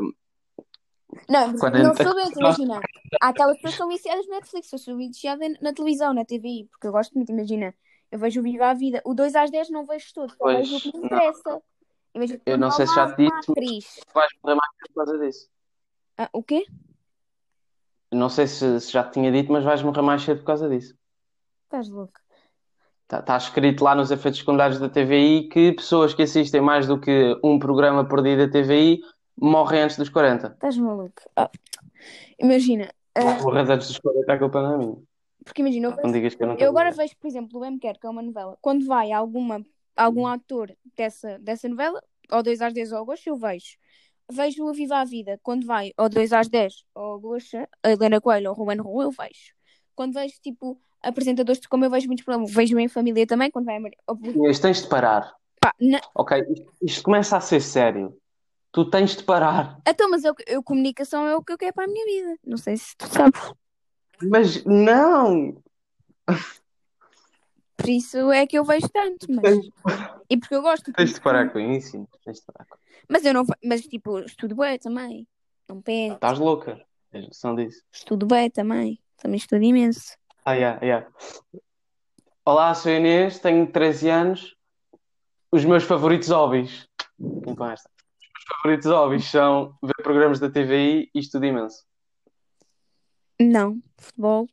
Não, 1.29 1.59
Quando 1.59 1.79
não 1.79 1.95
sou 1.95 2.15
doente, 2.15 2.39
imagina. 2.39 2.81
Há 3.21 3.29
aquelas 3.29 3.57
pessoas 3.57 3.75
que 3.75 3.79
são 3.79 3.89
viciadas 3.89 4.27
na 4.27 4.37
Netflix, 4.37 4.73
eu 4.73 4.79
sou 4.79 4.97
viciada 4.97 5.45
na 5.61 5.73
televisão, 5.73 6.15
na 6.15 6.25
TVI, 6.25 6.69
porque 6.71 6.87
eu 6.87 6.93
gosto 6.93 7.15
muito, 7.15 7.31
imagina. 7.31 7.75
Eu 8.11 8.19
vejo 8.19 8.41
o 8.41 8.43
Viva 8.43 8.67
a 8.71 8.75
Vida. 8.75 9.03
O 9.05 9.15
2 9.15 9.35
às 9.35 9.51
10 9.51 9.71
não 9.71 9.85
vejo 9.85 10.07
todo, 10.15 10.31
só 10.31 10.37
Pois, 10.39 10.59
vejo 10.59 10.77
o 10.77 10.81
que 10.93 10.99
me 10.99 11.07
interessa. 11.07 11.63
Imagina, 12.15 12.41
Eu 12.47 12.57
não 12.59 12.71
sei 12.71 12.87
se 12.87 12.95
já 12.95 13.15
te 13.15 13.29
disse, 13.61 14.01
vais 14.15 14.33
morrer 14.43 14.55
mais 14.55 14.71
cedo 14.79 14.89
por 14.89 15.05
causa 15.05 15.19
disso. 15.19 15.51
Ah, 16.17 16.31
o 16.33 16.43
quê? 16.43 16.65
Não 18.11 18.31
sei 18.31 18.47
se, 18.47 18.81
se 18.81 18.91
já 18.93 19.05
te 19.05 19.15
tinha 19.15 19.31
dito, 19.31 19.53
mas 19.53 19.65
vais 19.65 19.83
morrer 19.83 20.03
mais 20.03 20.23
cedo 20.23 20.39
por 20.39 20.47
causa 20.47 20.69
disso. 20.69 20.97
Estás 21.65 21.89
louco. 21.89 22.26
Está 23.07 23.23
tá 23.23 23.37
escrito 23.37 23.85
lá 23.85 23.95
nos 23.95 24.11
efeitos 24.11 24.41
secundários 24.41 24.81
da 24.81 24.89
TVI 24.89 25.49
que 25.49 25.73
pessoas 25.73 26.13
que 26.13 26.23
assistem 26.23 26.61
mais 26.61 26.89
do 26.89 26.99
que 27.01 27.39
um 27.43 27.57
programa 27.57 28.05
por 28.05 28.21
dia 28.21 28.37
da 28.37 28.51
TVI 28.51 29.01
morrem 29.41 29.83
antes 29.83 29.97
dos 29.97 30.09
40. 30.09 30.49
Estás 30.49 30.77
maluco. 30.77 31.23
Ah, 31.37 31.49
imagina. 32.37 32.91
Morres 33.41 33.71
antes 33.71 33.87
dos 33.87 33.99
40, 34.01 34.33
a 34.33 34.39
culpa 34.39 34.61
não 34.61 34.75
é 34.75 34.79
minha. 34.79 34.97
porque 35.45 35.63
imagina, 35.63 35.89
eu 35.89 36.03
Não 36.03 36.11
digas 36.11 36.35
que 36.35 36.43
eu 36.43 36.49
não 36.49 36.57
Eu 36.57 36.71
agora 36.71 36.91
vejo, 36.91 37.17
por 37.17 37.29
exemplo, 37.29 37.61
o 37.61 37.65
M. 37.65 37.79
Quer, 37.79 37.97
que 37.97 38.09
é 38.09 38.11
uma 38.11 38.23
novela. 38.23 38.59
Quando 38.61 38.85
vai 38.85 39.13
alguma, 39.13 39.65
algum 39.95 40.27
ator 40.27 40.77
dessa, 40.97 41.39
dessa 41.39 41.69
novela, 41.69 42.03
ou 42.29 42.43
2 42.43 42.61
às 42.61 42.73
10 42.73 42.91
ou 42.91 43.07
Gosto, 43.07 43.29
eu 43.29 43.37
vejo. 43.37 43.77
Vejo 44.29 44.65
o 44.65 44.73
Viva 44.73 44.97
a 44.97 45.05
Vida. 45.05 45.39
Quando 45.45 45.65
vai 45.65 45.93
ou 45.97 46.09
2 46.09 46.33
às 46.33 46.49
10 46.49 46.83
ou 46.93 47.21
Gosto, 47.21 47.57
a 47.85 47.91
Helena 47.93 48.21
Coelho 48.21 48.51
ou 48.51 48.57
Ruben 48.57 48.79
Rua, 48.79 49.05
eu 49.05 49.13
vejo. 49.13 49.55
Quando 49.95 50.15
vejo, 50.15 50.35
tipo, 50.43 50.77
apresentadores 51.09 51.61
como 51.67 51.85
eu 51.85 51.91
vejo 51.91 52.07
muitos 52.07 52.25
programas, 52.25 52.53
vejo 52.53 52.79
em 52.79 52.89
família 52.89 53.27
também, 53.27 53.51
quando 53.51 53.67
vai 53.67 53.77
a 53.77 53.81
Inês, 54.23 54.59
tens 54.59 54.83
de 54.83 54.89
parar. 54.89 55.35
Pá, 55.61 55.75
na- 55.81 56.01
Ok, 56.15 56.39
isto, 56.51 56.73
isto 56.83 57.03
começa 57.03 57.37
a 57.37 57.41
ser 57.41 57.61
sério. 57.61 58.17
Tu 58.73 58.89
tens 58.91 59.17
de 59.17 59.25
parar. 59.25 59.79
Então, 59.87 60.11
mas 60.11 60.25
eu, 60.25 60.35
eu, 60.47 60.63
comunicação 60.63 61.27
é 61.27 61.35
o 61.35 61.43
que 61.43 61.53
eu 61.53 61.59
quero 61.59 61.73
para 61.73 61.85
a 61.85 61.89
minha 61.89 62.05
vida. 62.05 62.39
Não 62.45 62.57
sei 62.57 62.77
se 62.77 62.95
tu 62.97 63.07
sabes. 63.07 63.41
Mas 64.23 64.65
não! 64.65 65.63
Por 67.77 67.89
isso 67.89 68.33
é 68.33 68.47
que 68.47 68.59
eu 68.59 68.65
vejo 68.65 68.89
tanto, 68.89 69.27
mas... 69.31 69.59
E 70.29 70.37
porque 70.37 70.55
eu 70.55 70.63
gosto. 70.63 70.93
tens 70.93 71.15
de 71.15 71.21
parar 71.21 71.51
com 71.51 71.59
isso. 71.59 72.07
Tens 72.25 72.41
de 72.41 72.47
parar 72.47 72.67
com 72.67 72.77
Mas 73.09 73.25
eu 73.25 73.33
não... 73.33 73.45
Mas, 73.65 73.83
tipo, 73.83 74.19
estudo 74.21 74.57
bem 74.57 74.79
também. 74.79 75.27
Não 75.69 75.81
penso. 75.81 76.15
Estás 76.15 76.39
louca. 76.39 76.81
Tens 77.11 77.27
noção 77.27 77.55
disso. 77.55 77.83
Estudo 77.93 78.27
bem 78.27 78.51
também. 78.51 78.99
Também 79.17 79.37
estudo 79.37 79.63
imenso. 79.63 80.17
Ah, 80.49 80.55
yeah, 80.55 80.79
yeah. 80.81 81.11
Olá, 82.45 82.73
sou 82.73 82.93
Inês, 82.93 83.41
tenho 83.41 83.67
13 83.67 84.09
anos. 84.09 84.57
Os 85.51 85.65
meus 85.65 85.83
favoritos 85.83 86.29
hobbies. 86.29 86.89
Com 87.19 87.67
esta. 87.67 87.91
Os 87.91 88.29
meus 88.31 88.45
favoritos 88.63 88.87
hobbies 88.87 89.25
são 89.25 89.77
ver 89.83 90.05
programas 90.05 90.39
da 90.39 90.49
TVI 90.49 91.11
e 91.13 91.19
estudo 91.19 91.47
imenso. 91.47 91.85
Não, 93.41 93.83
futebol. 93.99 94.47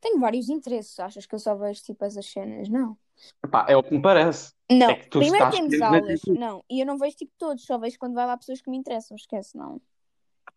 Tenho 0.00 0.18
vários 0.20 0.48
interesses. 0.48 0.98
Achas 0.98 1.26
que 1.26 1.34
eu 1.34 1.38
só 1.38 1.54
vejo 1.54 1.82
tipo 1.82 2.02
essas 2.02 2.24
cenas? 2.24 2.70
Não. 2.70 2.96
Epá, 3.44 3.66
é 3.68 3.76
o 3.76 3.82
que 3.82 3.92
me 3.92 4.00
parece. 4.00 4.54
Não, 4.72 4.88
É 4.88 4.94
primeiro 4.94 5.50
temos 5.50 5.82
aulas. 5.82 6.22
Não, 6.28 6.64
e 6.70 6.80
eu 6.80 6.86
não 6.86 6.96
vejo 6.96 7.14
tipo 7.14 7.34
todos, 7.36 7.62
só 7.62 7.76
vejo 7.76 7.98
quando 7.98 8.14
vai 8.14 8.24
lá 8.26 8.38
pessoas 8.38 8.62
que 8.62 8.70
me 8.70 8.78
interessam. 8.78 9.14
Esquece, 9.14 9.54
não. 9.54 9.82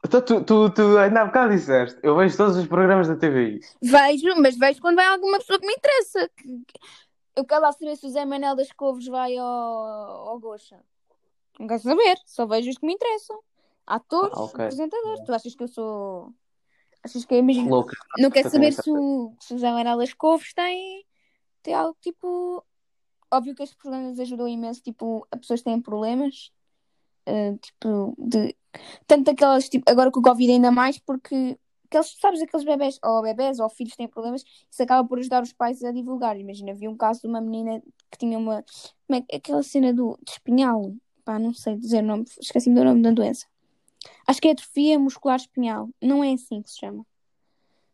Então, 0.10 0.22
tu, 0.24 0.44
tu, 0.44 0.70
tu 0.72 0.98
ainda 0.98 1.22
há 1.22 1.26
bocado 1.26 1.54
disseste, 1.54 2.00
eu 2.02 2.16
vejo 2.16 2.36
todos 2.36 2.58
os 2.58 2.66
programas 2.66 3.08
da 3.08 3.16
TVI. 3.16 3.60
Vejo, 3.80 4.42
mas 4.42 4.58
vejo 4.58 4.82
quando 4.82 4.96
vai 4.96 5.06
alguma 5.06 5.38
pessoa 5.38 5.60
que 5.60 5.68
me 5.68 5.74
interessa. 5.74 6.32
Eu 7.36 7.46
quero 7.46 7.62
lá 7.62 7.72
saber 7.72 7.96
se 7.96 8.08
o 8.08 8.10
Zé 8.10 8.26
Manel 8.26 8.56
das 8.56 8.72
Couves 8.72 9.06
vai 9.06 9.38
ao, 9.38 9.46
ao 9.46 10.40
Gocha. 10.40 10.80
Não 11.60 11.68
quero 11.68 11.80
saber, 11.80 12.18
só 12.26 12.48
vejo 12.48 12.72
os 12.72 12.78
que 12.80 12.88
me 12.88 12.94
interessam. 12.94 13.40
Atores, 13.86 14.34
Ah, 14.36 14.44
ok. 14.46 14.66
apresentadores. 14.66 15.24
Tu 15.26 15.32
achas 15.34 15.56
que 15.56 15.64
eu 15.64 15.68
sou. 15.68 16.34
Achas 17.04 17.24
que 17.24 17.34
eu 17.36 17.38
imagino. 17.38 17.70
Louca. 17.70 17.96
Não 18.18 18.32
quer 18.32 18.46
Eu 18.46 18.50
saber 18.50 18.72
se 18.74 18.90
o, 18.90 19.32
se 19.40 19.54
o 19.54 19.60
Zé 19.60 19.72
Manuel 19.72 19.98
das 20.00 20.14
Couves 20.14 20.54
tem, 20.56 21.06
tem 21.62 21.76
algo 21.76 21.96
tipo. 22.02 22.66
Óbvio 23.32 23.54
que 23.54 23.62
estes 23.62 23.78
programas 23.78 24.20
ajudam 24.20 24.48
imenso, 24.48 24.82
tipo, 24.82 25.28
a 25.32 25.38
pessoas 25.38 25.62
têm 25.62 25.80
problemas. 25.80 26.52
Eh, 27.30 27.58
tipo, 27.62 28.16
de. 28.18 28.56
Tanto 29.08 29.32
aquelas, 29.32 29.70
tipo, 29.70 29.90
agora 29.90 30.12
com 30.12 30.20
o 30.20 30.24
Covid 30.24 30.52
ainda 30.52 30.72
mais, 30.72 31.00
porque 31.00 31.58
aqueles, 31.86 32.16
sabes, 32.20 32.42
aqueles 32.42 32.66
bebés, 32.66 33.00
ou 33.04 33.22
bebés 33.22 33.60
ou 33.60 33.70
filhos 33.70 33.96
têm 33.96 34.08
problemas, 34.08 34.44
isso 34.72 34.84
acaba 34.84 35.08
por 35.08 35.20
ajudar 35.20 35.42
os 35.44 35.54
pais 35.54 35.84
a 35.84 35.92
divulgar. 35.92 36.38
Imagina, 36.38 36.72
havia 36.72 36.90
um 36.90 36.98
caso 36.98 37.22
de 37.22 37.28
uma 37.28 37.42
menina 37.42 37.82
que 38.12 38.18
tinha 38.18 38.38
uma. 38.38 38.64
Como 39.08 39.20
é, 39.20 39.22
que- 39.22 39.36
aquela 39.36 39.64
cena 39.64 39.94
do, 39.94 40.18
de 40.24 40.32
espinhal, 40.32 40.94
pá, 41.26 41.40
não 41.40 41.54
sei 41.54 41.76
dizer 41.76 42.04
o 42.04 42.08
nome, 42.08 42.26
esqueci-me 42.40 42.76
do 42.76 42.84
nome 42.84 43.02
da 43.02 43.12
doença. 43.12 43.46
Acho 44.28 44.42
que 44.42 44.48
é 44.48 44.52
atrofia 44.52 44.98
muscular 45.00 45.38
espinhal, 45.38 45.90
não 46.02 46.24
é 46.24 46.34
assim 46.34 46.62
que 46.62 46.70
se 46.70 46.80
chama. 46.80 47.06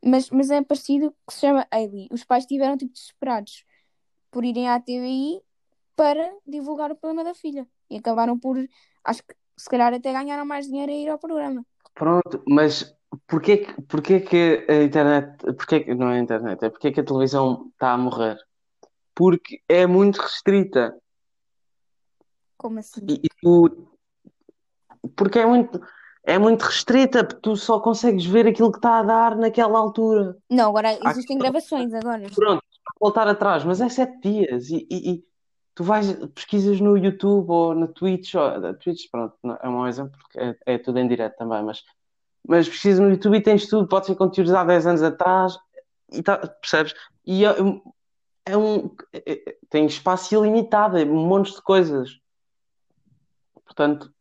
Mas, 0.04 0.30
mas 0.30 0.52
é 0.52 0.62
parecido 0.62 1.15
que 1.28 1.34
se 1.34 1.41
chama 1.41 1.67
Ailey. 1.71 2.08
Os 2.12 2.24
pais 2.24 2.43
estiveram 2.43 2.78
tipo 2.78 2.93
desesperados 2.93 3.65
por 4.30 4.45
irem 4.45 4.67
à 4.69 4.80
TVI 4.80 5.41
para 5.95 6.32
divulgar 6.45 6.91
o 6.91 6.95
problema 6.95 7.24
da 7.24 7.34
filha. 7.34 7.67
E 7.89 7.98
acabaram 7.98 8.38
por, 8.38 8.58
acho 9.06 9.22
que 9.24 9.34
se 9.58 9.70
calhar 9.70 9.94
até 9.94 10.12
ganharam 10.12 10.46
mais 10.46 10.65
dinheiro 10.68 10.91
a 10.91 10.96
ir 10.96 11.10
ao 11.10 11.18
programa. 11.20 11.63
Pronto, 11.94 12.44
mas 12.50 12.94
porquê, 13.28 13.58
que- 13.58 13.82
porquê 13.84 14.20
que 14.20 14.65
a 14.70 14.84
internet, 14.84 15.38
porquê 15.56 15.80
que, 15.80 15.96
não 15.96 16.10
é 16.10 16.18
a 16.18 16.20
internet, 16.20 16.63
é 16.65 16.70
porquê 16.70 16.91
que 16.91 17.00
a 17.00 17.06
televisão 17.06 17.70
está 17.74 17.91
a 17.94 17.98
morrer? 17.98 18.38
Porque 19.13 19.62
é 19.70 19.88
muito 19.88 20.18
restrita. 20.18 20.94
Como 22.58 22.80
assim? 22.80 23.06
E, 23.10 23.13
e 23.24 23.30
tu, 23.41 23.88
porque 25.15 25.39
é 25.39 25.46
muito, 25.46 25.82
é 26.26 26.38
muito 26.38 26.63
restrita, 26.63 27.24
porque 27.24 27.41
tu 27.41 27.56
só 27.56 27.80
consegues 27.80 28.26
ver 28.26 28.48
aquilo 28.48 28.72
que 28.72 28.78
está 28.78 29.00
a 29.00 29.04
dar 29.04 29.36
naquela 29.38 29.78
altura. 29.80 30.38
Não, 30.50 30.70
agora 30.70 30.98
Há- 31.02 31.12
existem 31.12 31.38
gravações 31.38 31.94
agora. 31.94 32.24
Pronto, 32.34 32.63
voltar 33.00 33.28
atrás, 33.28 33.63
mas 33.63 33.80
é 33.80 33.88
sete 33.89 34.20
dias 34.22 34.70
e- 34.70 34.86
e 34.91 35.24
tu 35.76 35.84
vais, 35.84 36.12
pesquisas 36.34 36.80
no 36.80 36.98
YouTube 36.98 37.50
ou 37.50 37.76
na 37.76 37.88
Twitch, 37.88 38.34
ou, 38.36 38.60
na 38.60 38.74
Twitch, 38.74 39.10
pronto, 39.12 39.36
é 39.62 39.68
um 39.70 39.86
exemplo 39.88 40.18
porque 40.18 40.40
é, 40.40 40.56
é 40.66 40.78
tudo 40.78 40.98
em 41.00 41.08
direto 41.08 41.36
também, 41.38 41.62
mas, 41.64 41.84
mas 42.48 42.68
pesquisas 42.70 43.00
no 43.00 43.10
YouTube 43.12 43.38
e 43.38 43.42
tens 43.42 43.68
tudo, 43.68 43.88
pode 43.88 44.06
ser 44.06 44.16
conteúdos 44.16 44.54
há 44.54 44.64
10 44.64 44.88
anos 44.88 45.04
atrás, 45.04 45.58
e 46.12 46.24
tá, 46.24 46.38
percebes? 46.38 46.94
E 47.26 47.44
é, 47.44 47.62
um- 47.62 47.82
é 48.46 48.56
um, 48.58 48.96
é- 49.12 49.50
é- 49.50 49.58
tem 49.70 49.86
espaço 49.86 50.34
ilimitado, 50.36 50.98
é 50.98 51.04
um 51.04 51.28
monte 51.28 51.54
de 51.54 51.62
coisas. 51.62 52.20
Portanto, 53.66 54.14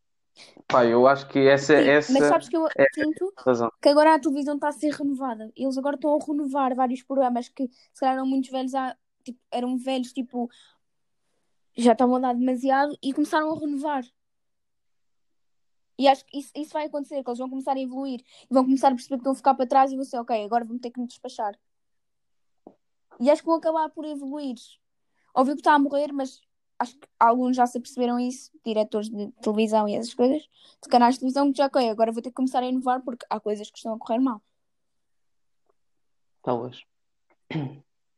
pá, 0.66 0.84
eu 0.84 1.06
acho 1.06 1.28
que 1.28 1.38
essa, 1.46 1.76
Sim, 1.80 1.88
essa 1.88 2.12
mas 2.12 2.24
sabes 2.24 2.48
que 2.48 2.56
eu 2.56 2.66
é 2.76 2.86
sinto 2.94 3.32
que 3.80 3.88
agora 3.88 4.14
a 4.14 4.18
televisão 4.18 4.54
está 4.54 4.68
a 4.68 4.72
ser 4.72 4.90
renovada. 4.92 5.52
Eles 5.54 5.76
agora 5.78 5.96
estão 5.96 6.16
a 6.16 6.24
renovar 6.24 6.74
vários 6.74 7.02
programas 7.02 7.48
que 7.48 7.68
se 7.68 8.00
calhar 8.00 8.14
eram 8.16 8.26
muitos 8.26 8.50
velhos, 8.50 8.74
há, 8.74 8.96
tipo, 9.22 9.38
eram 9.52 9.76
velhos, 9.76 10.12
tipo, 10.12 10.48
já 11.82 11.92
estavam 11.92 12.16
a 12.16 12.20
dar 12.20 12.34
demasiado 12.34 12.96
e 13.02 13.12
começaram 13.12 13.52
a 13.52 13.58
renovar. 13.58 14.04
E 15.98 16.08
acho 16.08 16.24
que 16.24 16.38
isso, 16.38 16.50
isso 16.56 16.72
vai 16.72 16.86
acontecer, 16.86 17.22
que 17.22 17.28
eles 17.28 17.38
vão 17.38 17.48
começar 17.48 17.76
a 17.76 17.80
evoluir 17.80 18.20
e 18.20 18.54
vão 18.54 18.64
começar 18.64 18.88
a 18.88 18.94
perceber 18.94 19.16
que 19.16 19.20
estão 19.20 19.32
a 19.32 19.36
ficar 19.36 19.54
para 19.54 19.66
trás 19.66 19.92
e 19.92 19.96
vão 19.96 20.04
ser, 20.04 20.18
ok, 20.18 20.44
agora 20.44 20.64
vamos 20.64 20.82
ter 20.82 20.90
que 20.90 21.00
nos 21.00 21.08
despachar. 21.08 21.58
E 23.20 23.30
acho 23.30 23.42
que 23.42 23.46
vão 23.46 23.56
acabar 23.56 23.88
por 23.90 24.04
evoluir. 24.04 24.56
Óbvio 25.34 25.54
que 25.54 25.60
está 25.60 25.74
a 25.74 25.78
morrer, 25.78 26.12
mas 26.12 26.40
acho 26.78 26.98
que 26.98 27.08
alguns 27.18 27.56
já 27.56 27.66
se 27.66 27.78
aperceberam 27.78 28.18
isso, 28.18 28.50
diretores 28.64 29.08
de 29.08 29.30
televisão 29.40 29.88
e 29.88 29.94
essas 29.94 30.14
coisas, 30.14 30.42
de 30.82 30.88
canais 30.88 31.14
de 31.14 31.20
televisão, 31.20 31.52
que 31.52 31.58
já, 31.58 31.66
ok, 31.66 31.88
agora 31.88 32.12
vou 32.12 32.22
ter 32.22 32.30
que 32.30 32.36
começar 32.36 32.62
a 32.62 32.66
inovar 32.66 33.00
porque 33.02 33.24
há 33.30 33.38
coisas 33.38 33.70
que 33.70 33.78
estão 33.78 33.94
a 33.94 33.98
correr 33.98 34.18
mal. 34.18 34.42
Talvez. 36.42 36.84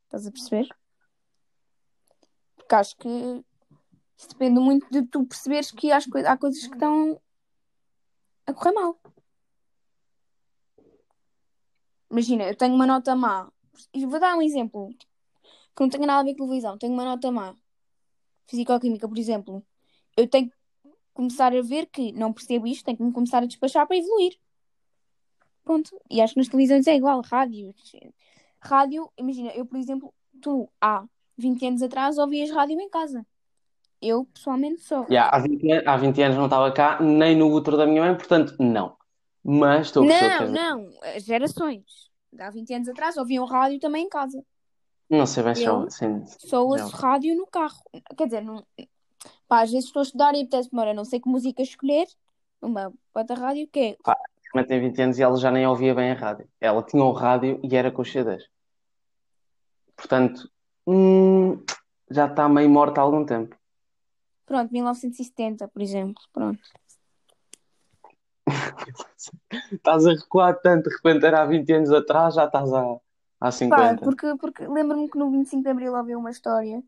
Estás 0.05 0.27
a 0.27 0.31
perceber? 0.31 0.69
Porque 2.67 2.75
acho 2.75 2.97
que 2.97 3.09
isso 4.19 4.29
depende 4.31 4.59
muito 4.59 4.91
de 4.91 5.07
tu 5.07 5.25
perceberes 5.25 5.71
que 5.71 5.93
há, 5.93 6.01
coi- 6.11 6.27
há 6.27 6.37
coisas 6.37 6.67
que 6.67 6.75
estão 6.75 7.21
a 8.45 8.53
correr 8.53 8.73
mal. 8.73 8.99
Imagina, 12.11 12.43
eu 12.45 12.57
tenho 12.57 12.75
uma 12.75 12.85
nota 12.87 13.15
má. 13.15 13.49
Vou 13.95 14.19
dar 14.19 14.37
um 14.37 14.43
exemplo 14.43 14.89
que 15.77 15.81
não 15.81 15.89
tenha 15.89 16.07
nada 16.09 16.21
a 16.21 16.25
ver 16.25 16.35
com 16.35 16.45
televisão. 16.45 16.77
Tenho 16.77 16.93
uma 16.93 17.05
nota 17.05 17.31
má. 17.31 17.55
Físico-química, 18.49 19.09
por 19.09 19.17
exemplo. 19.19 19.65
Eu 20.17 20.29
tenho 20.29 20.51
que 20.51 20.57
começar 21.15 21.55
a 21.55 21.63
ver 21.63 21.87
que 21.87 22.11
não 22.13 22.33
percebo 22.33 22.67
isto, 22.67 22.85
tenho 22.85 22.97
que 22.97 23.05
me 23.05 23.13
começar 23.13 23.45
a 23.45 23.47
despachar 23.47 23.87
para 23.87 23.97
evoluir. 23.97 24.37
Pronto. 25.63 26.01
E 26.11 26.21
acho 26.21 26.35
que 26.35 26.41
nas 26.41 26.49
televisões 26.49 26.87
é 26.89 26.97
igual. 26.97 27.23
Rádio. 27.23 27.73
Rádio, 28.61 29.13
imagina, 29.17 29.51
eu, 29.51 29.65
por 29.65 29.79
exemplo, 29.79 30.13
tu 30.41 30.69
há 30.81 31.07
20 31.37 31.67
anos 31.67 31.83
atrás 31.83 32.19
ouvias 32.19 32.51
rádio 32.51 32.81
em 32.81 32.89
casa. 32.89 33.27
Eu, 34.01 34.27
pessoalmente, 34.27 34.83
só. 34.83 35.05
Yeah, 35.09 35.35
há 35.35 35.39
20, 35.41 35.73
an- 35.73 35.83
há 35.87 35.97
20 35.97 36.23
anos 36.23 36.37
não 36.37 36.45
estava 36.45 36.71
cá, 36.73 37.01
nem 37.01 37.37
no 37.37 37.51
útero 37.53 37.77
da 37.77 37.87
minha 37.87 38.03
mãe, 38.03 38.15
portanto, 38.15 38.55
não. 38.59 38.97
Mas 39.43 39.87
estou 39.87 40.03
a 40.03 40.07
o 40.07 40.09
Não, 40.09 40.51
não. 40.51 40.91
As 41.03 41.25
gerações. 41.25 42.11
Há 42.39 42.51
20 42.51 42.75
anos 42.75 42.89
atrás 42.89 43.17
ouviam 43.17 43.45
rádio 43.47 43.79
também 43.79 44.05
em 44.05 44.09
casa. 44.09 44.45
Não 45.09 45.25
sei 45.25 45.43
bem 45.43 45.55
se 45.55 45.65
Eu 45.65 45.89
sim, 45.89 46.25
só 46.27 46.65
ouço 46.67 46.95
rádio 46.97 47.35
no 47.37 47.47
carro. 47.47 47.81
Quer 48.17 48.25
dizer, 48.25 48.43
não... 48.43 48.67
Pá, 49.49 49.63
às 49.63 49.71
vezes 49.71 49.87
estou 49.87 50.01
a 50.01 50.03
estudar 50.03 50.35
e 50.35 50.41
apetece-me, 50.41 50.81
olha, 50.81 50.93
não 50.93 51.05
sei 51.05 51.21
que 51.21 51.29
música 51.29 51.63
escolher. 51.63 52.07
Uma 52.61 52.93
bota 53.15 53.35
rádio 53.35 53.69
que 53.69 53.79
é. 53.79 53.97
Pá, 54.03 54.17
minha 54.53 54.67
tem 54.67 54.81
20 54.81 55.01
anos 55.01 55.19
e 55.19 55.23
ela 55.23 55.37
já 55.37 55.51
nem 55.51 55.67
ouvia 55.67 55.95
bem 55.95 56.11
a 56.11 56.15
rádio. 56.15 56.49
Ela 56.61 56.83
tinha 56.83 57.05
um 57.05 57.13
rádio 57.13 57.61
e 57.63 57.77
era 57.77 57.91
com 57.93 58.03
os 58.03 58.11
CDs. 58.11 58.49
Portanto, 59.97 60.51
hum, 60.87 61.63
já 62.11 62.27
está 62.27 62.49
meio 62.49 62.71
morta 62.71 63.01
há 63.01 63.05
algum 63.05 63.25
tempo. 63.25 63.57
Pronto, 64.45 64.73
1970, 64.73 65.69
por 65.69 65.83
exemplo. 65.83 66.23
Pronto. 66.33 66.61
Estás 69.73 70.07
a 70.07 70.11
recuar 70.11 70.61
tanto, 70.61 70.89
de 70.89 70.97
repente 70.97 71.27
era 71.27 71.43
há 71.43 71.47
20 71.47 71.73
anos 71.73 71.93
atrás, 71.93 72.35
já 72.35 72.45
estás 72.45 72.73
há, 72.73 72.97
há 73.41 73.47
Pá, 73.47 73.51
50. 73.51 74.05
porque, 74.05 74.37
porque 74.37 74.67
lembro-me 74.69 75.11
que 75.11 75.19
no 75.19 75.31
25 75.31 75.63
de 75.63 75.69
Abril 75.69 75.95
ouvi 75.95 76.15
uma 76.15 76.31
história. 76.31 76.83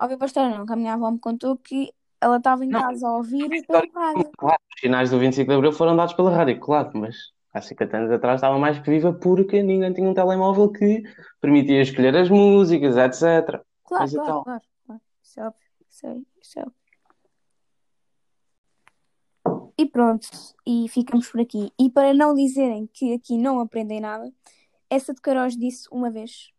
Ouvi 0.00 0.14
uma 0.14 0.26
história, 0.26 0.56
não, 0.56 0.66
que 0.66 0.72
a 0.72 0.76
minha 0.76 0.94
avó 0.94 1.10
me 1.10 1.18
contou 1.18 1.56
que 1.56 1.92
ela 2.20 2.36
estava 2.36 2.64
em 2.64 2.68
Não, 2.68 2.80
casa 2.80 3.08
a 3.08 3.16
ouvir 3.16 3.48
pela 3.66 3.80
rádio. 3.80 4.30
claro, 4.36 4.58
os 4.74 4.80
finais 4.80 5.10
do 5.10 5.18
25 5.18 5.48
de 5.48 5.56
Abril 5.56 5.72
foram 5.72 5.96
dados 5.96 6.14
pela 6.14 6.30
rádio, 6.30 6.60
claro, 6.60 6.90
mas 6.94 7.32
há 7.52 7.60
50 7.60 7.96
anos 7.96 8.10
atrás 8.10 8.36
estava 8.36 8.58
mais 8.58 8.78
que 8.78 8.90
viva 8.90 9.12
porque 9.12 9.62
ninguém 9.62 9.92
tinha 9.92 10.08
um 10.08 10.14
telemóvel 10.14 10.70
que 10.70 11.02
permitia 11.40 11.82
escolher 11.82 12.16
as 12.16 12.28
músicas, 12.30 12.96
etc. 12.96 13.22
Claro, 13.84 14.02
Mas 14.02 14.12
claro, 14.12 14.28
então, 14.30 14.42
claro, 14.44 14.62
claro. 14.86 15.00
Isso 15.22 15.40
é 15.40 15.46
óbvio. 15.46 15.60
Isso 15.90 16.06
é, 16.06 16.16
isso 16.40 16.58
é 16.58 16.62
óbvio. 16.62 16.82
E 19.78 19.86
pronto, 19.86 20.28
e 20.66 20.86
ficamos 20.88 21.28
por 21.28 21.40
aqui. 21.40 21.72
E 21.78 21.90
para 21.90 22.14
não 22.14 22.34
dizerem 22.34 22.88
que 22.92 23.14
aqui 23.14 23.36
não 23.36 23.58
aprendem 23.60 24.00
nada, 24.00 24.30
essa 24.88 25.12
de 25.14 25.20
Queiroz 25.20 25.56
disse 25.56 25.88
uma 25.90 26.10
vez 26.10 26.50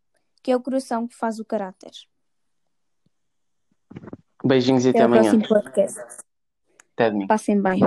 que 0.41 0.51
é 0.51 0.55
o 0.55 0.61
coração 0.61 1.07
que 1.07 1.15
faz 1.15 1.39
o 1.39 1.45
caráter. 1.45 1.91
beijinhos 4.43 4.85
e 4.85 4.89
até 4.89 4.99
Até 4.99 5.03
o 5.03 5.05
amanhã. 5.05 5.21
próximo 5.39 5.47
podcast. 5.47 5.99
Até. 6.97 7.25
Passem 7.27 7.61
bem. 7.61 7.79